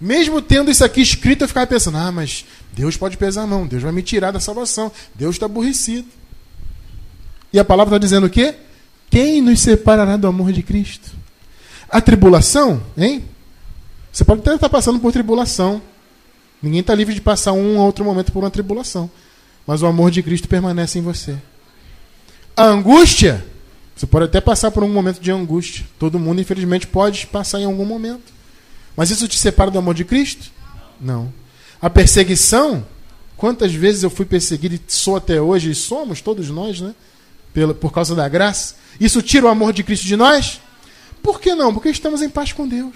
Mesmo 0.00 0.40
tendo 0.40 0.70
isso 0.70 0.84
aqui 0.84 1.00
escrito, 1.00 1.42
eu 1.42 1.48
ficava 1.48 1.66
pensando: 1.66 1.98
ah, 1.98 2.12
mas 2.12 2.44
Deus 2.72 2.96
pode 2.96 3.16
pesar 3.16 3.42
a 3.42 3.46
mão, 3.46 3.66
Deus 3.66 3.82
vai 3.82 3.90
me 3.90 4.02
tirar 4.02 4.30
da 4.30 4.38
salvação, 4.38 4.90
Deus 5.14 5.34
está 5.34 5.46
aborrecido. 5.46 6.06
E 7.52 7.58
a 7.58 7.64
palavra 7.64 7.96
está 7.96 8.04
dizendo 8.04 8.26
o 8.26 8.30
quê? 8.30 8.54
Quem 9.10 9.40
nos 9.40 9.60
separará 9.60 10.16
do 10.16 10.26
amor 10.26 10.52
de 10.52 10.62
Cristo? 10.62 11.10
A 11.88 12.00
tribulação, 12.00 12.82
hein? 12.96 13.24
Você 14.12 14.24
pode 14.24 14.40
até 14.40 14.54
estar 14.54 14.68
passando 14.68 14.98
por 15.00 15.12
tribulação. 15.12 15.80
Ninguém 16.62 16.80
está 16.80 16.94
livre 16.94 17.14
de 17.14 17.20
passar 17.20 17.52
um 17.52 17.78
ou 17.78 17.86
outro 17.86 18.04
momento 18.04 18.32
por 18.32 18.42
uma 18.42 18.50
tribulação. 18.50 19.10
Mas 19.66 19.82
o 19.82 19.86
amor 19.86 20.10
de 20.10 20.22
Cristo 20.22 20.48
permanece 20.48 20.98
em 20.98 21.02
você. 21.02 21.36
Angústia, 22.56 23.44
você 23.96 24.06
pode 24.06 24.26
até 24.26 24.40
passar 24.40 24.70
por 24.70 24.82
um 24.82 24.88
momento 24.88 25.20
de 25.20 25.30
angústia. 25.30 25.84
Todo 25.98 26.18
mundo, 26.18 26.40
infelizmente, 26.40 26.86
pode 26.86 27.26
passar 27.26 27.60
em 27.60 27.64
algum 27.64 27.84
momento. 27.84 28.32
Mas 28.96 29.10
isso 29.10 29.26
te 29.26 29.38
separa 29.38 29.70
do 29.70 29.78
amor 29.78 29.94
de 29.94 30.04
Cristo? 30.04 30.50
Não. 31.00 31.32
A 31.80 31.90
perseguição, 31.90 32.86
quantas 33.36 33.72
vezes 33.72 34.02
eu 34.02 34.10
fui 34.10 34.24
perseguido 34.24 34.74
e 34.74 34.80
sou 34.88 35.16
até 35.16 35.40
hoje, 35.40 35.70
e 35.70 35.74
somos 35.74 36.20
todos 36.20 36.48
nós, 36.48 36.80
né? 36.80 36.94
Pela, 37.52 37.74
por 37.74 37.92
causa 37.92 38.14
da 38.14 38.28
graça. 38.28 38.76
Isso 39.00 39.22
tira 39.22 39.46
o 39.46 39.48
amor 39.48 39.72
de 39.72 39.82
Cristo 39.82 40.06
de 40.06 40.16
nós? 40.16 40.60
Por 41.22 41.40
que 41.40 41.54
não? 41.54 41.72
Porque 41.72 41.88
estamos 41.88 42.22
em 42.22 42.28
paz 42.28 42.52
com 42.52 42.66
Deus. 42.66 42.94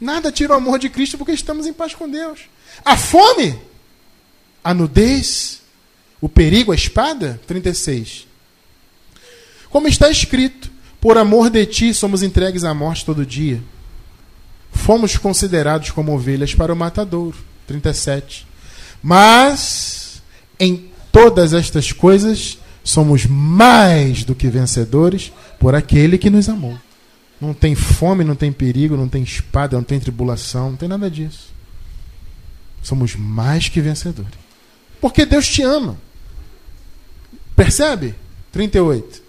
Nada 0.00 0.32
tira 0.32 0.52
o 0.52 0.56
amor 0.56 0.78
de 0.78 0.88
Cristo 0.88 1.16
porque 1.16 1.32
estamos 1.32 1.66
em 1.66 1.72
paz 1.72 1.94
com 1.94 2.08
Deus. 2.08 2.40
A 2.84 2.96
fome, 2.96 3.58
a 4.64 4.74
nudez, 4.74 5.62
o 6.20 6.28
perigo, 6.28 6.72
a 6.72 6.74
espada? 6.74 7.40
36. 7.46 8.31
Como 9.72 9.88
está 9.88 10.10
escrito: 10.10 10.70
Por 11.00 11.16
amor 11.16 11.48
de 11.48 11.64
ti 11.64 11.94
somos 11.94 12.22
entregues 12.22 12.62
à 12.62 12.74
morte 12.74 13.04
todo 13.06 13.26
dia. 13.26 13.60
Fomos 14.70 15.16
considerados 15.16 15.90
como 15.90 16.14
ovelhas 16.14 16.54
para 16.54 16.72
o 16.72 16.76
matadouro. 16.76 17.36
37. 17.66 18.46
Mas 19.02 20.22
em 20.60 20.90
todas 21.10 21.54
estas 21.54 21.90
coisas 21.90 22.58
somos 22.84 23.24
mais 23.24 24.24
do 24.24 24.34
que 24.34 24.48
vencedores 24.48 25.32
por 25.58 25.74
aquele 25.74 26.18
que 26.18 26.30
nos 26.30 26.48
amou. 26.48 26.78
Não 27.40 27.54
tem 27.54 27.74
fome, 27.74 28.24
não 28.24 28.36
tem 28.36 28.52
perigo, 28.52 28.96
não 28.96 29.08
tem 29.08 29.22
espada, 29.22 29.76
não 29.76 29.82
tem 29.82 29.98
tribulação, 29.98 30.70
não 30.70 30.76
tem 30.76 30.88
nada 30.88 31.10
disso. 31.10 31.50
Somos 32.82 33.16
mais 33.16 33.68
que 33.68 33.80
vencedores. 33.80 34.32
Porque 35.00 35.24
Deus 35.24 35.48
te 35.48 35.62
ama. 35.62 35.96
Percebe? 37.56 38.14
38. 38.52 39.21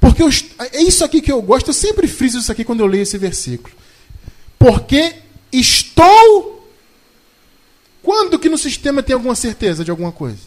Porque 0.00 0.22
eu, 0.22 0.30
é 0.72 0.82
isso 0.82 1.04
aqui 1.04 1.20
que 1.20 1.30
eu 1.30 1.42
gosto, 1.42 1.68
eu 1.68 1.74
sempre 1.74 2.08
friso 2.08 2.38
isso 2.38 2.50
aqui 2.50 2.64
quando 2.64 2.80
eu 2.80 2.86
leio 2.86 3.02
esse 3.02 3.18
versículo. 3.18 3.74
Porque 4.58 5.16
estou. 5.52 6.68
Quando 8.02 8.38
que 8.38 8.48
no 8.48 8.56
sistema 8.56 9.02
tem 9.02 9.14
alguma 9.14 9.34
certeza 9.34 9.84
de 9.84 9.90
alguma 9.90 10.10
coisa? 10.10 10.38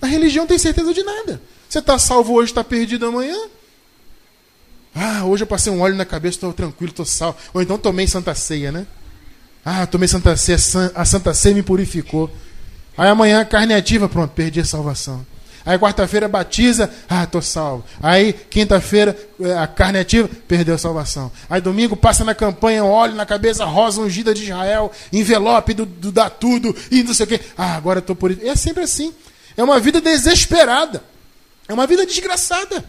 Na 0.00 0.08
religião 0.08 0.46
tem 0.46 0.58
certeza 0.58 0.94
de 0.94 1.02
nada. 1.02 1.40
Você 1.68 1.78
está 1.78 1.98
salvo 1.98 2.34
hoje, 2.34 2.52
está 2.52 2.64
perdido 2.64 3.06
amanhã. 3.06 3.36
Ah, 4.94 5.24
hoje 5.24 5.42
eu 5.42 5.46
passei 5.46 5.72
um 5.72 5.80
óleo 5.80 5.96
na 5.96 6.04
cabeça, 6.04 6.36
estou 6.36 6.52
tranquilo, 6.52 6.90
estou 6.90 7.04
salvo. 7.04 7.36
Ou 7.52 7.60
então 7.60 7.76
tomei 7.76 8.06
Santa 8.06 8.34
Ceia, 8.34 8.72
né? 8.72 8.86
Ah, 9.64 9.86
tomei 9.86 10.08
Santa 10.08 10.36
Ceia, 10.36 10.58
a 10.94 11.04
Santa 11.04 11.34
Ceia 11.34 11.54
me 11.54 11.62
purificou. 11.62 12.30
Aí 12.96 13.08
amanhã 13.08 13.44
carne 13.44 13.74
ativa, 13.74 14.08
pronto, 14.08 14.30
perdi 14.30 14.60
a 14.60 14.64
salvação. 14.64 15.26
Aí 15.66 15.78
quarta-feira 15.78 16.28
batiza, 16.28 16.92
ah, 17.08 17.24
tô 17.26 17.40
salvo. 17.40 17.84
Aí 18.02 18.34
quinta-feira 18.34 19.16
eh, 19.40 19.56
a 19.56 19.66
carne 19.66 19.98
ativa, 19.98 20.28
perdeu 20.46 20.74
a 20.74 20.78
salvação. 20.78 21.32
Aí 21.48 21.58
domingo 21.60 21.96
passa 21.96 22.22
na 22.22 22.34
campanha, 22.34 22.84
óleo 22.84 23.14
na 23.14 23.24
cabeça, 23.24 23.64
rosa 23.64 24.02
ungida 24.02 24.34
de 24.34 24.44
Israel, 24.44 24.92
envelope 25.10 25.72
do, 25.72 25.86
do 25.86 26.12
dá 26.12 26.28
tudo 26.28 26.76
e 26.90 27.02
não 27.02 27.14
sei 27.14 27.24
o 27.24 27.28
quê. 27.28 27.40
Ah, 27.56 27.76
agora 27.76 28.02
tô 28.02 28.14
por 28.14 28.30
isso. 28.30 28.46
É 28.46 28.54
sempre 28.54 28.82
assim. 28.82 29.14
É 29.56 29.64
uma 29.64 29.80
vida 29.80 30.02
desesperada. 30.02 31.02
É 31.66 31.72
uma 31.72 31.86
vida 31.86 32.04
desgraçada. 32.04 32.84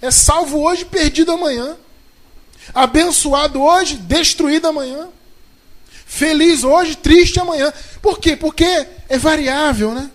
É 0.00 0.10
salvo 0.10 0.60
hoje, 0.60 0.86
perdido 0.86 1.32
amanhã. 1.32 1.76
Abençoado 2.74 3.60
hoje, 3.60 3.96
destruído 3.96 4.68
amanhã. 4.68 5.08
Feliz 6.06 6.64
hoje, 6.64 6.96
triste 6.96 7.38
amanhã. 7.38 7.70
Por 8.00 8.18
quê? 8.18 8.34
Porque 8.36 8.86
é 9.08 9.18
variável, 9.18 9.92
né? 9.92 10.10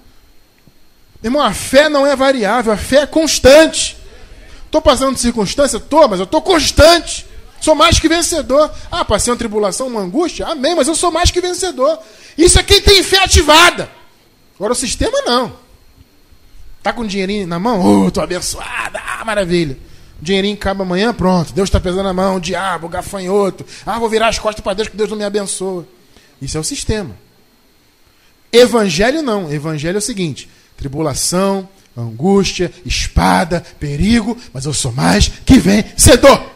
Irmão, 1.24 1.42
a 1.42 1.54
fé 1.54 1.88
não 1.88 2.06
é 2.06 2.16
variável, 2.16 2.74
a 2.74 2.78
fé 2.78 2.98
é 2.98 3.06
constante. 3.06 3.98
Estou 4.66 4.82
passando 4.82 5.16
de 5.16 5.22
circunstância? 5.22 5.78
Estou, 5.78 6.08
mas 6.08 6.20
eu 6.20 6.26
estou 6.26 6.42
constante. 6.42 7.26
Sou 7.62 7.76
mais 7.76 7.98
que 7.98 8.10
vencedor. 8.10 8.70
Ah, 8.92 9.06
passei 9.06 9.32
uma 9.32 9.38
tribulação, 9.38 9.88
uma 9.88 10.02
angústia? 10.02 10.48
Amém, 10.48 10.76
mas 10.76 10.88
eu 10.88 10.96
sou 10.96 11.12
mais 11.12 11.32
que 11.32 11.40
vencedor. 11.40 11.98
Isso 12.38 12.60
é 12.60 12.64
quem 12.64 12.82
tem 12.82 13.02
fé 13.02 13.24
ativada. 13.24 13.90
Agora 14.56 14.74
o 14.74 14.76
sistema 14.76 15.22
não. 15.22 15.54
Tá 16.82 16.92
com 16.92 17.06
dinheirinho 17.06 17.48
na 17.48 17.58
mão? 17.58 18.06
Oh, 18.06 18.12
tô 18.12 18.20
abençoada. 18.20 19.00
Ah, 19.00 19.24
maravilha. 19.24 19.78
Dinheirinho 20.22 20.56
acaba 20.56 20.84
amanhã, 20.84 21.14
pronto. 21.14 21.54
Deus 21.54 21.70
está 21.70 21.80
pesando 21.80 22.10
a 22.10 22.14
mão, 22.14 22.40
diabo, 22.40 22.90
gafanhoto. 22.90 23.66
Ah, 23.86 23.98
vou 23.98 24.10
virar 24.10 24.28
as 24.28 24.40
costas 24.40 24.62
para 24.62 24.74
Deus 24.74 24.90
que 24.90 24.98
Deus 24.98 25.10
não 25.10 25.18
me 25.18 25.24
abençoa. 25.24 25.88
Isso 26.42 26.58
é 26.58 26.60
o 26.60 26.64
sistema. 26.64 27.16
Evangelho 28.52 29.22
não. 29.22 29.52
Evangelho 29.52 29.96
é 29.96 30.00
o 30.00 30.02
seguinte: 30.02 30.50
tribulação, 30.78 31.68
angústia, 31.96 32.72
espada, 32.86 33.64
perigo, 33.80 34.38
mas 34.54 34.66
eu 34.66 34.74
sou 34.74 34.92
mais 34.92 35.28
que 35.28 35.60
vencedor. 35.60 36.52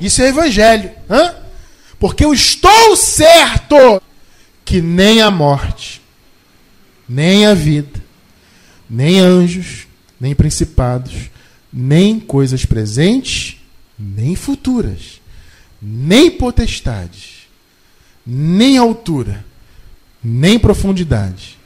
Isso 0.00 0.22
é 0.22 0.28
evangelho. 0.28 0.90
Hã? 1.08 1.34
Porque 1.98 2.24
eu 2.24 2.32
estou 2.32 2.96
certo 2.96 4.00
que 4.64 4.80
nem 4.80 5.20
a 5.20 5.30
morte, 5.30 6.00
nem 7.08 7.46
a 7.46 7.54
vida, 7.54 8.00
nem 8.88 9.18
anjos, 9.20 9.86
nem 10.18 10.34
principados, 10.34 11.30
nem 11.72 12.18
coisas 12.18 12.64
presentes, 12.64 13.56
nem 13.98 14.34
futuras, 14.34 15.20
nem 15.82 16.30
potestades, 16.30 17.48
nem 18.24 18.78
altura, 18.78 19.44
nem 20.22 20.58
profundidade 20.58 21.59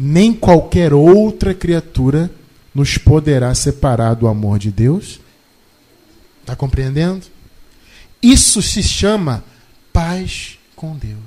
nem 0.00 0.32
qualquer 0.32 0.94
outra 0.94 1.52
criatura 1.52 2.30
nos 2.72 2.96
poderá 2.96 3.52
separar 3.52 4.14
do 4.14 4.28
amor 4.28 4.56
de 4.56 4.70
Deus. 4.70 5.18
Está 6.40 6.54
compreendendo? 6.54 7.26
Isso 8.22 8.62
se 8.62 8.80
chama 8.80 9.42
paz 9.92 10.56
com 10.76 10.96
Deus. 10.96 11.18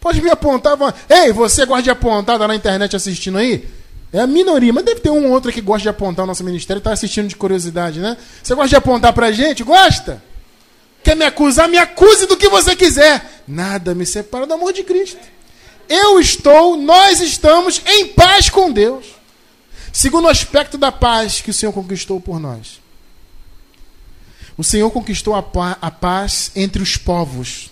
Pode 0.00 0.20
me 0.20 0.30
apontar, 0.30 0.76
ei, 1.08 1.32
você 1.32 1.64
gosta 1.64 1.84
de 1.84 1.90
apontar, 1.90 2.36
tá 2.36 2.48
na 2.48 2.56
internet 2.56 2.96
assistindo 2.96 3.38
aí? 3.38 3.68
É 4.12 4.18
a 4.18 4.26
minoria, 4.26 4.72
mas 4.72 4.84
deve 4.84 5.00
ter 5.00 5.10
um 5.10 5.26
ou 5.26 5.30
outro 5.30 5.52
que 5.52 5.60
gosta 5.60 5.82
de 5.82 5.88
apontar 5.88 6.24
o 6.24 6.26
nosso 6.26 6.42
ministério, 6.42 6.78
está 6.78 6.90
assistindo 6.92 7.28
de 7.28 7.36
curiosidade, 7.36 8.00
né? 8.00 8.16
Você 8.42 8.52
gosta 8.52 8.68
de 8.70 8.76
apontar 8.76 9.12
para 9.12 9.28
a 9.28 9.32
gente? 9.32 9.62
Gosta? 9.62 10.20
Quer 11.04 11.14
me 11.14 11.24
acusar? 11.24 11.68
Me 11.68 11.78
acuse 11.78 12.26
do 12.26 12.36
que 12.36 12.48
você 12.48 12.74
quiser. 12.74 13.42
Nada 13.46 13.94
me 13.94 14.04
separa 14.04 14.44
do 14.44 14.54
amor 14.54 14.72
de 14.72 14.82
Cristo 14.82 15.20
eu 15.92 16.18
estou, 16.18 16.76
nós 16.76 17.20
estamos 17.20 17.82
em 17.84 18.08
paz 18.08 18.48
com 18.48 18.72
Deus. 18.72 19.04
Segundo 19.92 20.24
o 20.24 20.28
aspecto 20.28 20.78
da 20.78 20.90
paz 20.90 21.42
que 21.42 21.50
o 21.50 21.54
Senhor 21.54 21.72
conquistou 21.72 22.18
por 22.18 22.40
nós. 22.40 22.80
O 24.56 24.64
Senhor 24.64 24.90
conquistou 24.90 25.34
a, 25.34 25.42
pa 25.42 25.76
a 25.82 25.90
paz 25.90 26.50
entre 26.56 26.82
os 26.82 26.96
povos. 26.96 27.70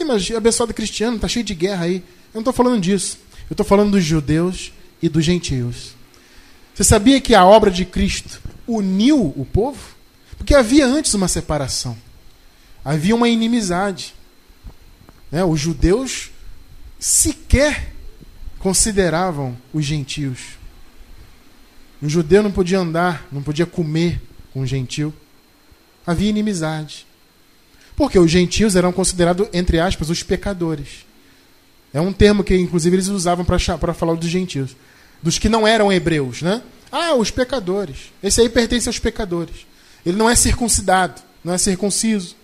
Imagina, 0.00 0.38
abençoado 0.38 0.74
cristiano, 0.74 1.14
está 1.14 1.28
cheio 1.28 1.44
de 1.44 1.54
guerra 1.54 1.84
aí. 1.84 1.96
Eu 1.96 2.02
não 2.34 2.40
estou 2.40 2.52
falando 2.52 2.80
disso. 2.80 3.18
Eu 3.48 3.54
estou 3.54 3.64
falando 3.64 3.92
dos 3.92 4.02
judeus 4.02 4.72
e 5.00 5.08
dos 5.08 5.24
gentios. 5.24 5.94
Você 6.74 6.82
sabia 6.82 7.20
que 7.20 7.36
a 7.36 7.44
obra 7.44 7.70
de 7.70 7.84
Cristo 7.84 8.42
uniu 8.66 9.32
o 9.36 9.44
povo? 9.44 9.78
Porque 10.36 10.54
havia 10.56 10.86
antes 10.86 11.14
uma 11.14 11.28
separação. 11.28 11.96
Havia 12.84 13.14
uma 13.14 13.28
inimizade. 13.28 14.12
Né? 15.30 15.44
Os 15.44 15.60
judeus 15.60 16.31
sequer 17.02 17.92
consideravam 18.60 19.58
os 19.74 19.84
gentios. 19.84 20.56
Um 22.00 22.08
judeu 22.08 22.44
não 22.44 22.52
podia 22.52 22.78
andar, 22.78 23.26
não 23.32 23.42
podia 23.42 23.66
comer 23.66 24.22
com 24.52 24.60
um 24.60 24.66
gentil. 24.66 25.12
Havia 26.06 26.30
inimizade. 26.30 27.04
Porque 27.96 28.16
os 28.16 28.30
gentios 28.30 28.76
eram 28.76 28.92
considerados, 28.92 29.48
entre 29.52 29.80
aspas, 29.80 30.10
os 30.10 30.22
pecadores. 30.22 31.04
É 31.92 32.00
um 32.00 32.12
termo 32.12 32.44
que, 32.44 32.56
inclusive, 32.56 32.94
eles 32.94 33.08
usavam 33.08 33.44
para 33.44 33.94
falar 33.94 34.14
dos 34.14 34.28
gentios. 34.28 34.76
Dos 35.20 35.40
que 35.40 35.48
não 35.48 35.66
eram 35.66 35.92
hebreus, 35.92 36.40
né? 36.40 36.62
Ah, 36.90 37.14
os 37.14 37.32
pecadores. 37.32 38.12
Esse 38.22 38.40
aí 38.40 38.48
pertence 38.48 38.88
aos 38.88 39.00
pecadores. 39.00 39.66
Ele 40.06 40.16
não 40.16 40.30
é 40.30 40.36
circuncidado, 40.36 41.20
não 41.42 41.52
é 41.52 41.58
circunciso. 41.58 42.36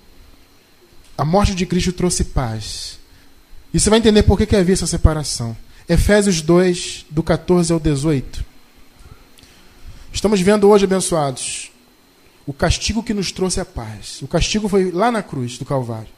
A 1.16 1.24
morte 1.24 1.54
de 1.54 1.64
Cristo 1.64 1.92
trouxe 1.92 2.24
paz. 2.24 2.98
E 3.72 3.78
você 3.78 3.90
vai 3.90 3.98
entender 3.98 4.22
por 4.22 4.38
que, 4.38 4.46
que 4.46 4.56
havia 4.56 4.74
essa 4.74 4.86
separação. 4.86 5.56
Efésios 5.88 6.40
2, 6.40 7.06
do 7.10 7.22
14 7.22 7.72
ao 7.72 7.80
18. 7.80 8.44
Estamos 10.12 10.40
vendo 10.40 10.68
hoje, 10.68 10.84
abençoados, 10.84 11.70
o 12.46 12.52
castigo 12.52 13.02
que 13.02 13.12
nos 13.12 13.30
trouxe 13.30 13.60
a 13.60 13.64
paz. 13.64 14.22
O 14.22 14.26
castigo 14.26 14.68
foi 14.68 14.90
lá 14.90 15.12
na 15.12 15.22
cruz 15.22 15.58
do 15.58 15.64
Calvário. 15.64 16.08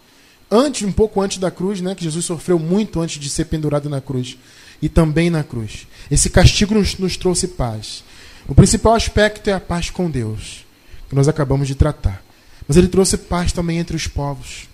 antes, 0.50 0.82
um 0.82 0.92
pouco 0.92 1.20
antes 1.20 1.38
da 1.38 1.50
cruz, 1.50 1.80
né, 1.80 1.94
que 1.94 2.04
Jesus 2.04 2.24
sofreu 2.24 2.58
muito 2.58 3.00
antes 3.00 3.20
de 3.20 3.28
ser 3.28 3.44
pendurado 3.46 3.88
na 3.88 4.00
cruz, 4.00 4.36
e 4.80 4.88
também 4.88 5.28
na 5.28 5.44
cruz. 5.44 5.86
Esse 6.10 6.30
castigo 6.30 6.74
nos, 6.74 6.96
nos 6.98 7.16
trouxe 7.16 7.48
paz. 7.48 8.02
O 8.48 8.54
principal 8.54 8.94
aspecto 8.94 9.48
é 9.50 9.52
a 9.52 9.60
paz 9.60 9.90
com 9.90 10.10
Deus, 10.10 10.64
que 11.08 11.14
nós 11.14 11.28
acabamos 11.28 11.68
de 11.68 11.74
tratar. 11.74 12.22
Mas 12.66 12.76
ele 12.76 12.88
trouxe 12.88 13.16
paz 13.16 13.52
também 13.52 13.78
entre 13.78 13.96
os 13.96 14.06
povos. 14.06 14.69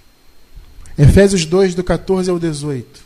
Efésios 0.98 1.44
2, 1.44 1.74
do 1.74 1.84
14 1.84 2.30
ao 2.30 2.38
18. 2.38 3.00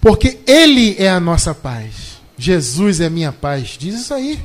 Porque 0.00 0.40
Ele 0.46 0.96
é 0.98 1.08
a 1.08 1.20
nossa 1.20 1.54
paz. 1.54 2.20
Jesus 2.36 3.00
é 3.00 3.08
minha 3.08 3.32
paz. 3.32 3.76
Diz 3.78 3.94
isso 3.94 4.12
aí. 4.12 4.38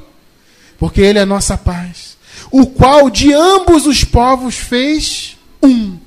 Porque 0.78 1.02
Ele 1.02 1.20
é 1.20 1.24
a 1.24 1.26
nossa 1.26 1.58
paz. 1.58 2.18
O 2.52 2.68
qual 2.68 3.10
de 3.10 3.34
ambos 3.34 3.86
os 3.86 4.04
povos 4.04 4.56
fez 4.56 5.38
um. 5.62 5.98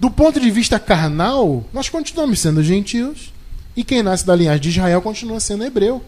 Do 0.00 0.10
ponto 0.10 0.40
de 0.40 0.50
vista 0.50 0.78
carnal, 0.78 1.64
nós 1.72 1.88
continuamos 1.88 2.40
sendo 2.40 2.62
gentios. 2.62 3.32
E 3.76 3.84
quem 3.84 4.02
nasce 4.02 4.26
da 4.26 4.34
linhagem 4.34 4.62
de 4.62 4.68
Israel 4.70 5.02
continua 5.02 5.38
sendo 5.38 5.64
hebreu. 5.64 6.02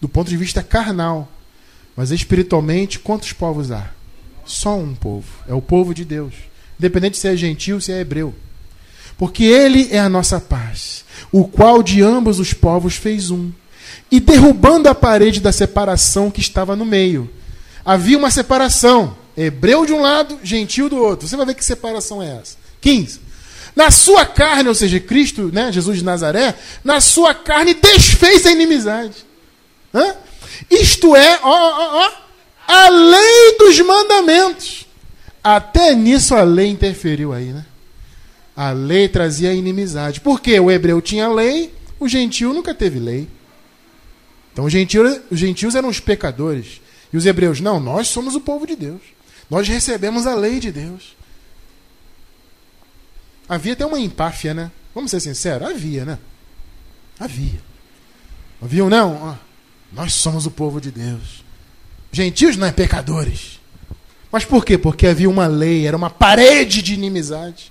Do 0.00 0.08
ponto 0.08 0.28
de 0.28 0.36
vista 0.36 0.62
carnal. 0.62 1.30
Mas 1.94 2.10
espiritualmente, 2.10 2.98
quantos 2.98 3.32
povos 3.32 3.70
há? 3.70 3.90
Só 4.44 4.76
um 4.76 4.94
povo. 4.94 5.28
É 5.46 5.54
o 5.54 5.62
povo 5.62 5.94
de 5.94 6.04
Deus. 6.04 6.34
Independente 6.82 7.16
se 7.16 7.28
é 7.28 7.36
gentil, 7.36 7.80
se 7.80 7.92
é 7.92 8.00
hebreu. 8.00 8.34
Porque 9.16 9.44
ele 9.44 9.88
é 9.92 10.00
a 10.00 10.08
nossa 10.08 10.40
paz, 10.40 11.04
o 11.30 11.46
qual 11.46 11.80
de 11.80 12.02
ambos 12.02 12.40
os 12.40 12.52
povos 12.52 12.96
fez 12.96 13.30
um. 13.30 13.52
E 14.10 14.18
derrubando 14.18 14.88
a 14.88 14.94
parede 14.96 15.38
da 15.38 15.52
separação 15.52 16.28
que 16.28 16.40
estava 16.40 16.74
no 16.74 16.84
meio. 16.84 17.30
Havia 17.84 18.18
uma 18.18 18.32
separação. 18.32 19.16
Hebreu 19.36 19.86
de 19.86 19.92
um 19.92 20.00
lado, 20.00 20.40
gentil 20.42 20.88
do 20.88 20.96
outro. 20.96 21.28
Você 21.28 21.36
vai 21.36 21.46
ver 21.46 21.54
que 21.54 21.64
separação 21.64 22.20
é 22.20 22.38
essa. 22.40 22.56
15. 22.80 23.20
Na 23.76 23.92
sua 23.92 24.26
carne, 24.26 24.68
ou 24.68 24.74
seja, 24.74 24.98
Cristo, 24.98 25.50
né, 25.52 25.70
Jesus 25.70 25.98
de 25.98 26.04
Nazaré, 26.04 26.56
na 26.82 27.00
sua 27.00 27.32
carne 27.32 27.74
desfez 27.74 28.44
a 28.44 28.50
inimizade. 28.50 29.14
Hã? 29.94 30.16
Isto 30.68 31.14
é, 31.14 31.38
ó, 31.44 31.48
ó, 31.48 32.06
ó, 32.06 32.12
a 32.66 32.88
lei 32.88 33.56
dos 33.56 33.78
mandamentos. 33.78 34.86
Até 35.42 35.94
nisso 35.94 36.34
a 36.34 36.42
lei 36.42 36.68
interferiu 36.68 37.32
aí, 37.32 37.52
né? 37.52 37.66
A 38.54 38.70
lei 38.70 39.08
trazia 39.08 39.52
inimizade. 39.52 40.20
Porque 40.20 40.58
o 40.58 40.70
hebreu 40.70 41.00
tinha 41.00 41.28
lei, 41.28 41.74
o 41.98 42.08
gentil 42.08 42.52
nunca 42.52 42.74
teve 42.74 42.98
lei. 42.98 43.28
Então 44.52 44.66
os 44.66 44.72
gentios, 44.72 45.20
os 45.30 45.38
gentios 45.38 45.74
eram 45.74 45.88
os 45.88 45.98
pecadores. 45.98 46.80
E 47.12 47.16
os 47.16 47.26
hebreus, 47.26 47.60
não, 47.60 47.80
nós 47.80 48.08
somos 48.08 48.34
o 48.34 48.40
povo 48.40 48.66
de 48.66 48.76
Deus. 48.76 49.00
Nós 49.50 49.68
recebemos 49.68 50.26
a 50.26 50.34
lei 50.34 50.60
de 50.60 50.70
Deus. 50.70 51.16
Havia 53.48 53.72
até 53.72 53.84
uma 53.84 53.98
empáfia, 53.98 54.54
né? 54.54 54.70
Vamos 54.94 55.10
ser 55.10 55.20
sinceros, 55.20 55.68
havia, 55.68 56.04
né? 56.04 56.18
Havia. 57.18 57.60
Haviam, 58.62 58.88
não? 58.88 59.38
Nós 59.92 60.14
somos 60.14 60.46
o 60.46 60.50
povo 60.50 60.80
de 60.80 60.90
Deus. 60.90 61.44
Gentios 62.12 62.56
não 62.56 62.66
é 62.66 62.72
pecadores. 62.72 63.60
Mas 64.32 64.46
por 64.46 64.64
quê? 64.64 64.78
Porque 64.78 65.06
havia 65.06 65.28
uma 65.28 65.46
lei, 65.46 65.86
era 65.86 65.94
uma 65.94 66.08
parede 66.08 66.80
de 66.80 66.94
inimizade. 66.94 67.70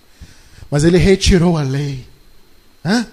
Mas 0.69 0.83
ele 0.83 0.99
retirou 0.99 1.57
a 1.57 1.63
lei. 1.63 2.05
Hã? 2.85 3.07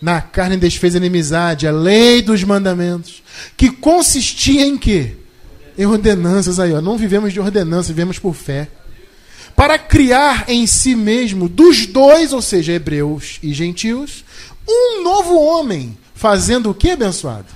Na 0.00 0.22
carne 0.22 0.56
desfez 0.56 0.94
a 0.94 0.96
inimizade, 0.96 1.66
a 1.66 1.70
lei 1.70 2.22
dos 2.22 2.42
mandamentos, 2.44 3.22
que 3.56 3.68
consistia 3.70 4.64
em 4.64 4.78
quê? 4.78 5.16
Em 5.76 5.84
ordenanças 5.84 6.58
aí, 6.58 6.72
ó. 6.72 6.80
Não 6.80 6.96
vivemos 6.96 7.32
de 7.32 7.40
ordenanças, 7.40 7.88
vivemos 7.88 8.18
por 8.18 8.34
fé. 8.34 8.68
Para 9.54 9.78
criar 9.78 10.48
em 10.48 10.66
si 10.66 10.94
mesmo, 10.94 11.48
dos 11.48 11.84
dois, 11.84 12.32
ou 12.32 12.40
seja, 12.40 12.72
hebreus 12.72 13.38
e 13.42 13.52
gentios, 13.52 14.24
um 14.66 15.02
novo 15.02 15.38
homem, 15.38 15.98
fazendo 16.14 16.70
o 16.70 16.74
que, 16.74 16.92
abençoado? 16.92 17.48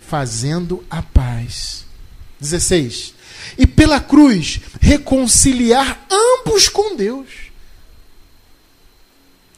Fazendo 0.00 0.82
a 0.88 1.02
paz. 1.02 1.84
16 2.40 3.19
e 3.58 3.66
pela 3.66 4.00
cruz 4.00 4.60
reconciliar 4.80 6.06
ambos 6.10 6.68
com 6.68 6.96
Deus. 6.96 7.28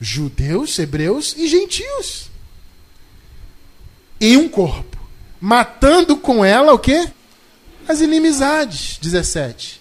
Judeus, 0.01 0.79
hebreus 0.79 1.35
e 1.37 1.49
gentios. 1.49 2.31
Em 4.21 4.37
um 4.37 4.49
corpo, 4.49 4.99
matando 5.41 6.17
com 6.17 6.45
ela 6.45 6.73
o 6.73 6.79
quê? 6.79 7.09
As 7.89 8.01
inimizades, 8.01 8.99
17. 9.01 9.81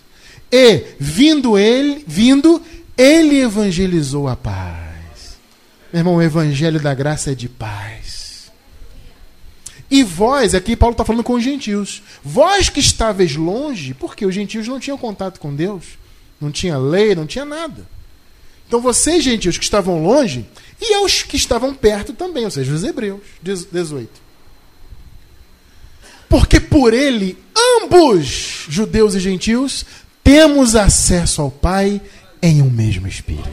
E 0.51 0.95
vindo 0.99 1.57
ele, 1.57 2.03
vindo, 2.07 2.61
ele 2.97 3.39
evangelizou 3.39 4.27
a 4.27 4.35
paz. 4.35 5.37
Meu 5.91 5.99
irmão, 5.99 6.15
o 6.15 6.21
evangelho 6.21 6.79
da 6.79 6.93
graça 6.93 7.31
é 7.31 7.35
de 7.35 7.49
paz. 7.49 8.00
E 9.91 10.03
vós, 10.03 10.55
aqui 10.55 10.73
Paulo 10.73 10.93
está 10.93 11.03
falando 11.03 11.21
com 11.21 11.33
os 11.33 11.43
gentios, 11.43 12.01
vós 12.23 12.69
que 12.69 12.79
estáveis 12.79 13.35
longe, 13.35 13.93
porque 13.93 14.25
os 14.25 14.33
gentios 14.33 14.65
não 14.65 14.79
tinham 14.79 14.97
contato 14.97 15.37
com 15.37 15.53
Deus, 15.53 15.83
não 16.39 16.49
tinha 16.49 16.77
lei, 16.77 17.13
não 17.13 17.27
tinha 17.27 17.43
nada. 17.43 17.85
Então 18.65 18.79
vocês, 18.79 19.21
gentios 19.21 19.57
que 19.57 19.65
estavam 19.65 20.01
longe, 20.01 20.45
e 20.79 21.03
os 21.03 21.23
que 21.23 21.35
estavam 21.35 21.73
perto 21.73 22.13
também, 22.13 22.45
ou 22.45 22.51
seja, 22.51 22.73
os 22.73 22.85
hebreus, 22.85 23.19
18. 23.43 24.09
Porque 26.29 26.61
por 26.61 26.93
ele, 26.93 27.37
ambos, 27.83 28.65
judeus 28.69 29.13
e 29.13 29.19
gentios, 29.19 29.85
temos 30.23 30.73
acesso 30.73 31.41
ao 31.41 31.51
Pai 31.51 31.99
em 32.41 32.61
um 32.61 32.69
mesmo 32.69 33.09
Espírito. 33.09 33.49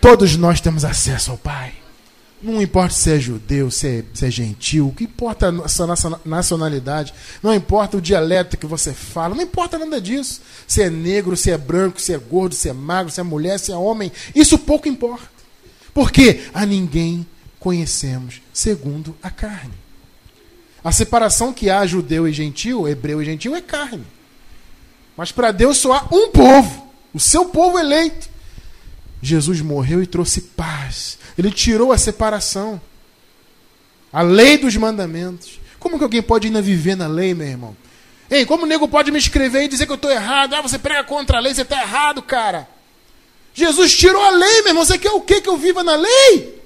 Todos 0.00 0.36
nós 0.36 0.60
temos 0.60 0.84
acesso 0.84 1.30
ao 1.30 1.38
Pai. 1.38 1.85
Não 2.42 2.60
importa 2.60 2.94
se 2.94 3.12
é 3.12 3.18
judeu, 3.18 3.70
se 3.70 3.86
é, 3.88 4.04
se 4.12 4.26
é 4.26 4.30
gentil, 4.30 4.88
o 4.88 4.92
que 4.92 5.04
importa 5.04 5.48
a 5.48 5.68
sua 5.68 5.88
nacionalidade, 6.24 7.14
não 7.42 7.54
importa 7.54 7.96
o 7.96 8.00
dialeto 8.00 8.58
que 8.58 8.66
você 8.66 8.92
fala, 8.92 9.34
não 9.34 9.42
importa 9.42 9.78
nada 9.78 10.00
disso. 10.00 10.42
Se 10.66 10.82
é 10.82 10.90
negro, 10.90 11.36
se 11.36 11.50
é 11.50 11.56
branco, 11.56 12.00
se 12.00 12.12
é 12.12 12.18
gordo, 12.18 12.54
se 12.54 12.68
é 12.68 12.74
magro, 12.74 13.10
se 13.10 13.20
é 13.20 13.22
mulher, 13.22 13.58
se 13.58 13.72
é 13.72 13.76
homem, 13.76 14.12
isso 14.34 14.58
pouco 14.58 14.86
importa. 14.86 15.30
Porque 15.94 16.42
a 16.52 16.66
ninguém 16.66 17.26
conhecemos 17.58 18.42
segundo 18.52 19.16
a 19.22 19.30
carne. 19.30 19.72
A 20.84 20.92
separação 20.92 21.54
que 21.54 21.70
há 21.70 21.86
judeu 21.86 22.28
e 22.28 22.32
gentil, 22.32 22.86
hebreu 22.86 23.20
e 23.22 23.24
gentil, 23.24 23.56
é 23.56 23.62
carne. 23.62 24.04
Mas 25.16 25.32
para 25.32 25.52
Deus 25.52 25.78
só 25.78 25.94
há 25.94 26.06
um 26.12 26.30
povo, 26.30 26.86
o 27.14 27.18
seu 27.18 27.46
povo 27.46 27.78
eleito. 27.78 28.28
Jesus 29.22 29.62
morreu 29.62 30.02
e 30.02 30.06
trouxe 30.06 30.42
paz 30.42 31.18
ele 31.36 31.50
tirou 31.50 31.92
a 31.92 31.98
separação. 31.98 32.80
A 34.12 34.22
lei 34.22 34.56
dos 34.56 34.76
mandamentos. 34.76 35.60
Como 35.78 35.98
que 35.98 36.04
alguém 36.04 36.22
pode 36.22 36.46
ainda 36.46 36.62
viver 36.62 36.96
na 36.96 37.06
lei, 37.06 37.34
meu 37.34 37.46
irmão? 37.46 37.76
Ei, 38.30 38.44
como 38.44 38.64
o 38.64 38.66
nego 38.66 38.88
pode 38.88 39.10
me 39.10 39.18
escrever 39.18 39.62
e 39.64 39.68
dizer 39.68 39.86
que 39.86 39.92
eu 39.92 39.96
estou 39.96 40.10
errado? 40.10 40.54
Ah, 40.54 40.62
você 40.62 40.78
prega 40.78 41.04
contra 41.04 41.36
a 41.36 41.40
lei, 41.40 41.54
você 41.54 41.62
está 41.62 41.80
errado, 41.80 42.22
cara. 42.22 42.68
Jesus 43.54 43.96
tirou 43.96 44.22
a 44.22 44.30
lei, 44.30 44.62
meu 44.62 44.68
irmão. 44.68 44.84
Você 44.84 44.98
quer 44.98 45.12
o 45.12 45.20
quê? 45.20 45.40
Que 45.40 45.48
eu 45.48 45.56
viva 45.56 45.82
na 45.82 45.94
lei? 45.94 46.62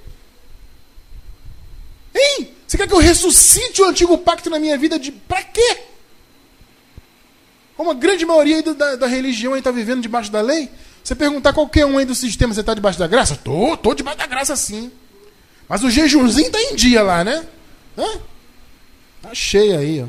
Hein? 2.14 2.50
Você 2.66 2.76
quer 2.76 2.86
que 2.86 2.94
eu 2.94 2.98
ressuscite 2.98 3.82
o 3.82 3.84
antigo 3.84 4.16
pacto 4.18 4.48
na 4.48 4.58
minha 4.58 4.78
vida? 4.78 4.98
De... 4.98 5.10
Para 5.10 5.42
quê? 5.42 5.78
Como 7.76 7.90
a 7.90 7.94
grande 7.94 8.24
maioria 8.24 8.62
da, 8.62 8.96
da 8.96 9.06
religião 9.06 9.56
está 9.56 9.70
vivendo 9.70 10.02
debaixo 10.02 10.30
da 10.30 10.40
lei, 10.40 10.70
você 11.02 11.14
perguntar 11.14 11.52
qualquer 11.52 11.86
um 11.86 11.98
aí 11.98 12.04
do 12.04 12.14
sistema, 12.14 12.54
você 12.54 12.60
está 12.60 12.74
debaixo 12.74 12.98
da 12.98 13.06
graça? 13.06 13.36
Tô, 13.36 13.76
tô 13.76 13.94
debaixo 13.94 14.18
da 14.18 14.26
graça 14.26 14.54
sim. 14.56 14.90
Mas 15.68 15.82
o 15.82 15.90
jejumzinho 15.90 16.46
está 16.48 16.60
em 16.60 16.74
dia 16.74 17.02
lá, 17.02 17.24
né? 17.24 17.44
Hã? 17.96 18.18
Tá 19.22 19.34
cheio 19.34 19.78
aí, 19.78 20.02
ó. 20.02 20.06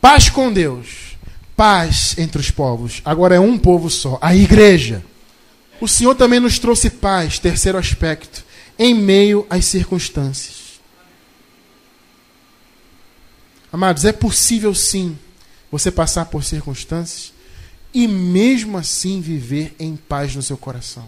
Paz 0.00 0.28
com 0.28 0.52
Deus. 0.52 1.16
Paz 1.56 2.14
entre 2.18 2.40
os 2.40 2.50
povos. 2.50 3.00
Agora 3.04 3.34
é 3.34 3.40
um 3.40 3.58
povo 3.58 3.90
só, 3.90 4.18
a 4.20 4.34
igreja. 4.34 5.04
O 5.80 5.88
Senhor 5.88 6.14
também 6.14 6.40
nos 6.40 6.58
trouxe 6.58 6.88
paz, 6.88 7.38
terceiro 7.38 7.78
aspecto, 7.78 8.44
em 8.78 8.94
meio 8.94 9.46
às 9.50 9.64
circunstâncias. 9.64 10.80
Amados, 13.72 14.04
é 14.04 14.12
possível 14.12 14.74
sim 14.74 15.18
você 15.70 15.90
passar 15.90 16.26
por 16.26 16.44
circunstâncias 16.44 17.35
e 17.96 18.06
mesmo 18.06 18.76
assim 18.76 19.22
viver 19.22 19.74
em 19.78 19.96
paz 19.96 20.36
no 20.36 20.42
seu 20.42 20.58
coração, 20.58 21.06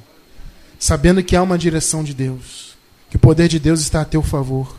sabendo 0.78 1.22
que 1.22 1.36
há 1.36 1.42
uma 1.42 1.58
direção 1.58 2.02
de 2.02 2.14
Deus, 2.14 2.78
que 3.10 3.16
o 3.16 3.18
poder 3.18 3.46
de 3.46 3.58
Deus 3.58 3.82
está 3.82 4.00
a 4.00 4.06
teu 4.06 4.22
favor. 4.22 4.74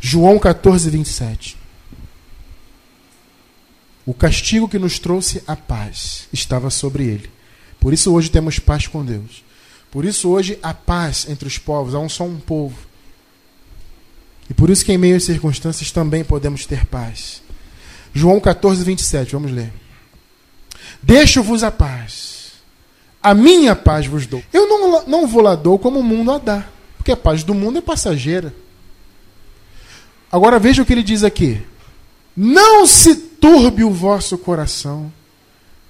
João 0.00 0.38
14, 0.38 0.88
27. 0.88 1.56
O 4.06 4.14
castigo 4.14 4.68
que 4.68 4.78
nos 4.78 5.00
trouxe 5.00 5.42
a 5.48 5.56
paz 5.56 6.28
estava 6.32 6.70
sobre 6.70 7.02
ele. 7.02 7.28
Por 7.80 7.92
isso 7.92 8.12
hoje 8.12 8.30
temos 8.30 8.60
paz 8.60 8.86
com 8.86 9.04
Deus. 9.04 9.42
Por 9.90 10.04
isso 10.04 10.28
hoje 10.28 10.60
há 10.62 10.72
paz 10.72 11.26
entre 11.28 11.48
os 11.48 11.58
povos, 11.58 11.92
há 11.92 11.98
um 11.98 12.08
só 12.08 12.22
um 12.22 12.38
povo. 12.38 12.78
E 14.48 14.54
por 14.54 14.70
isso 14.70 14.84
que 14.84 14.92
em 14.92 14.98
meio 14.98 15.16
às 15.16 15.24
circunstâncias 15.24 15.90
também 15.90 16.22
podemos 16.22 16.64
ter 16.66 16.86
paz. 16.86 17.42
João 18.14 18.38
14, 18.38 18.84
27, 18.84 19.32
vamos 19.32 19.50
ler. 19.50 19.72
Deixo-vos 21.02 21.62
a 21.62 21.70
paz. 21.70 22.52
A 23.22 23.34
minha 23.34 23.74
paz 23.74 24.06
vos 24.06 24.26
dou. 24.26 24.42
Eu 24.52 24.68
não, 24.68 25.06
não 25.06 25.26
vou 25.26 25.42
lá 25.42 25.54
dou 25.54 25.78
como 25.78 26.00
o 26.00 26.04
mundo 26.04 26.32
a 26.32 26.38
dá. 26.38 26.64
Porque 26.96 27.12
a 27.12 27.16
paz 27.16 27.42
do 27.42 27.54
mundo 27.54 27.78
é 27.78 27.80
passageira. 27.80 28.54
Agora 30.30 30.58
veja 30.58 30.82
o 30.82 30.86
que 30.86 30.92
ele 30.92 31.02
diz 31.02 31.24
aqui. 31.24 31.62
Não 32.36 32.86
se 32.86 33.14
turbe 33.14 33.82
o 33.82 33.90
vosso 33.90 34.38
coração, 34.38 35.12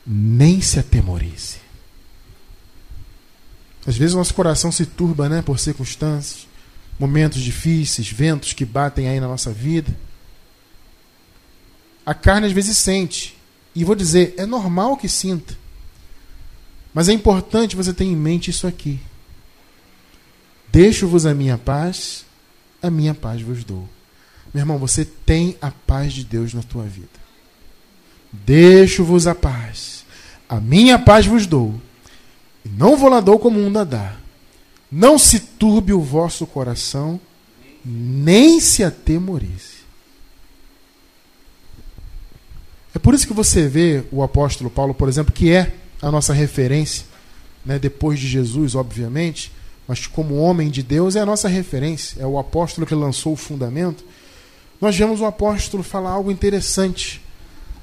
nem 0.07 0.61
se 0.61 0.79
atemorize. 0.79 1.59
Às 3.87 3.97
vezes 3.97 4.15
o 4.15 4.19
nosso 4.19 4.35
coração 4.35 4.71
se 4.71 4.85
turba, 4.85 5.29
né, 5.29 5.41
por 5.41 5.59
circunstâncias, 5.59 6.47
momentos 6.99 7.41
difíceis, 7.41 8.11
ventos 8.11 8.53
que 8.53 8.65
batem 8.65 9.09
aí 9.09 9.21
na 9.21 9.29
nossa 9.29 9.51
vida. 9.51 9.97
A 12.05 12.15
carne 12.15 12.47
às 12.47 12.53
vezes 12.53 12.77
sente. 12.77 13.38
E 13.79 13.85
vou 13.85 13.95
dizer, 13.95 14.35
é 14.37 14.45
normal 14.45 14.97
que 14.97 15.09
sinta. 15.09 15.57
Mas 16.93 17.09
é 17.09 17.13
importante 17.13 17.77
você 17.77 17.95
ter 17.95 18.03
em 18.03 18.17
mente 18.17 18.51
isso 18.51 18.67
aqui. 18.67 18.99
Deixo-vos 20.73 21.25
a 21.25 21.33
minha 21.33 21.57
paz, 21.57 22.25
a 22.83 22.91
minha 22.91 23.15
paz 23.15 23.41
vos 23.41 23.63
dou. 23.63 23.89
Meu 24.53 24.63
irmão, 24.63 24.79
você 24.79 25.05
tem 25.05 25.57
a 25.63 25.71
paz 25.71 26.13
de 26.13 26.25
Deus 26.25 26.53
na 26.53 26.61
tua 26.61 26.83
vida. 26.83 27.07
Deixo-vos 28.33 29.29
a 29.29 29.35
paz, 29.35 30.05
a 30.49 30.59
minha 30.59 30.99
paz 30.99 31.25
vos 31.25 31.47
dou. 31.47 31.81
E 32.65 32.69
não 32.69 32.97
vou 32.97 33.09
lá 33.09 33.21
dou 33.21 33.39
como 33.39 33.65
um 33.65 33.73
dá. 33.73 34.17
Não 34.91 35.17
se 35.21 35.39
turbe 35.39 35.93
o 35.93 36.01
vosso 36.01 36.49
coração, 36.49 37.21
nem 37.85 38.59
se 38.59 38.83
atemorize. 38.83 39.78
É 42.95 42.99
por 42.99 43.15
isso 43.15 43.27
que 43.27 43.35
você 43.35 43.69
vê 43.69 44.05
o 44.11 44.23
apóstolo 44.23 44.71
Paulo, 44.71 44.95
por 44.95 45.09
exemplo, 45.09 45.33
que 45.33 45.53
é 45.53 45.73
a 46.01 46.11
nossa 46.11 46.33
referência, 46.33 47.05
né, 47.65 47.79
depois 47.79 48.19
de 48.19 48.27
Jesus, 48.27 48.75
obviamente, 48.75 49.53
mas 49.87 50.07
como 50.07 50.37
homem 50.37 50.69
de 50.69 50.83
Deus 50.83 51.17
é 51.17 51.21
a 51.21 51.27
nossa 51.27 51.49
referência, 51.49 52.21
é 52.23 52.27
o 52.27 52.39
apóstolo 52.39 52.87
que 52.87 52.95
lançou 52.95 53.33
o 53.33 53.37
fundamento. 53.37 54.05
Nós 54.81 54.97
vemos 54.97 55.21
o 55.21 55.25
apóstolo 55.25 55.83
falar 55.83 56.11
algo 56.11 56.31
interessante. 56.31 57.23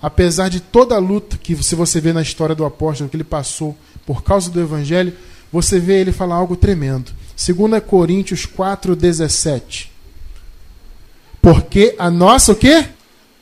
Apesar 0.01 0.49
de 0.49 0.59
toda 0.59 0.95
a 0.95 0.99
luta 0.99 1.37
que 1.37 1.55
se 1.63 1.75
você 1.75 1.99
vê 1.99 2.13
na 2.13 2.21
história 2.21 2.53
do 2.53 2.63
apóstolo 2.63 3.09
que 3.09 3.15
ele 3.15 3.23
passou 3.23 3.75
por 4.05 4.23
causa 4.23 4.51
do 4.51 4.61
evangelho, 4.61 5.13
você 5.51 5.79
vê 5.79 5.99
ele 5.99 6.11
falar 6.11 6.35
algo 6.35 6.55
tremendo. 6.55 7.11
2 7.35 7.83
Coríntios 7.83 8.45
4:17. 8.45 9.89
Porque 11.41 11.95
a 11.97 12.09
nossa 12.09 12.51
o 12.51 12.55
quê? 12.55 12.85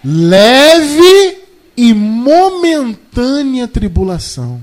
Leve 0.03 1.42
e 1.75 1.93
momentânea 1.93 3.67
tribulação. 3.67 4.61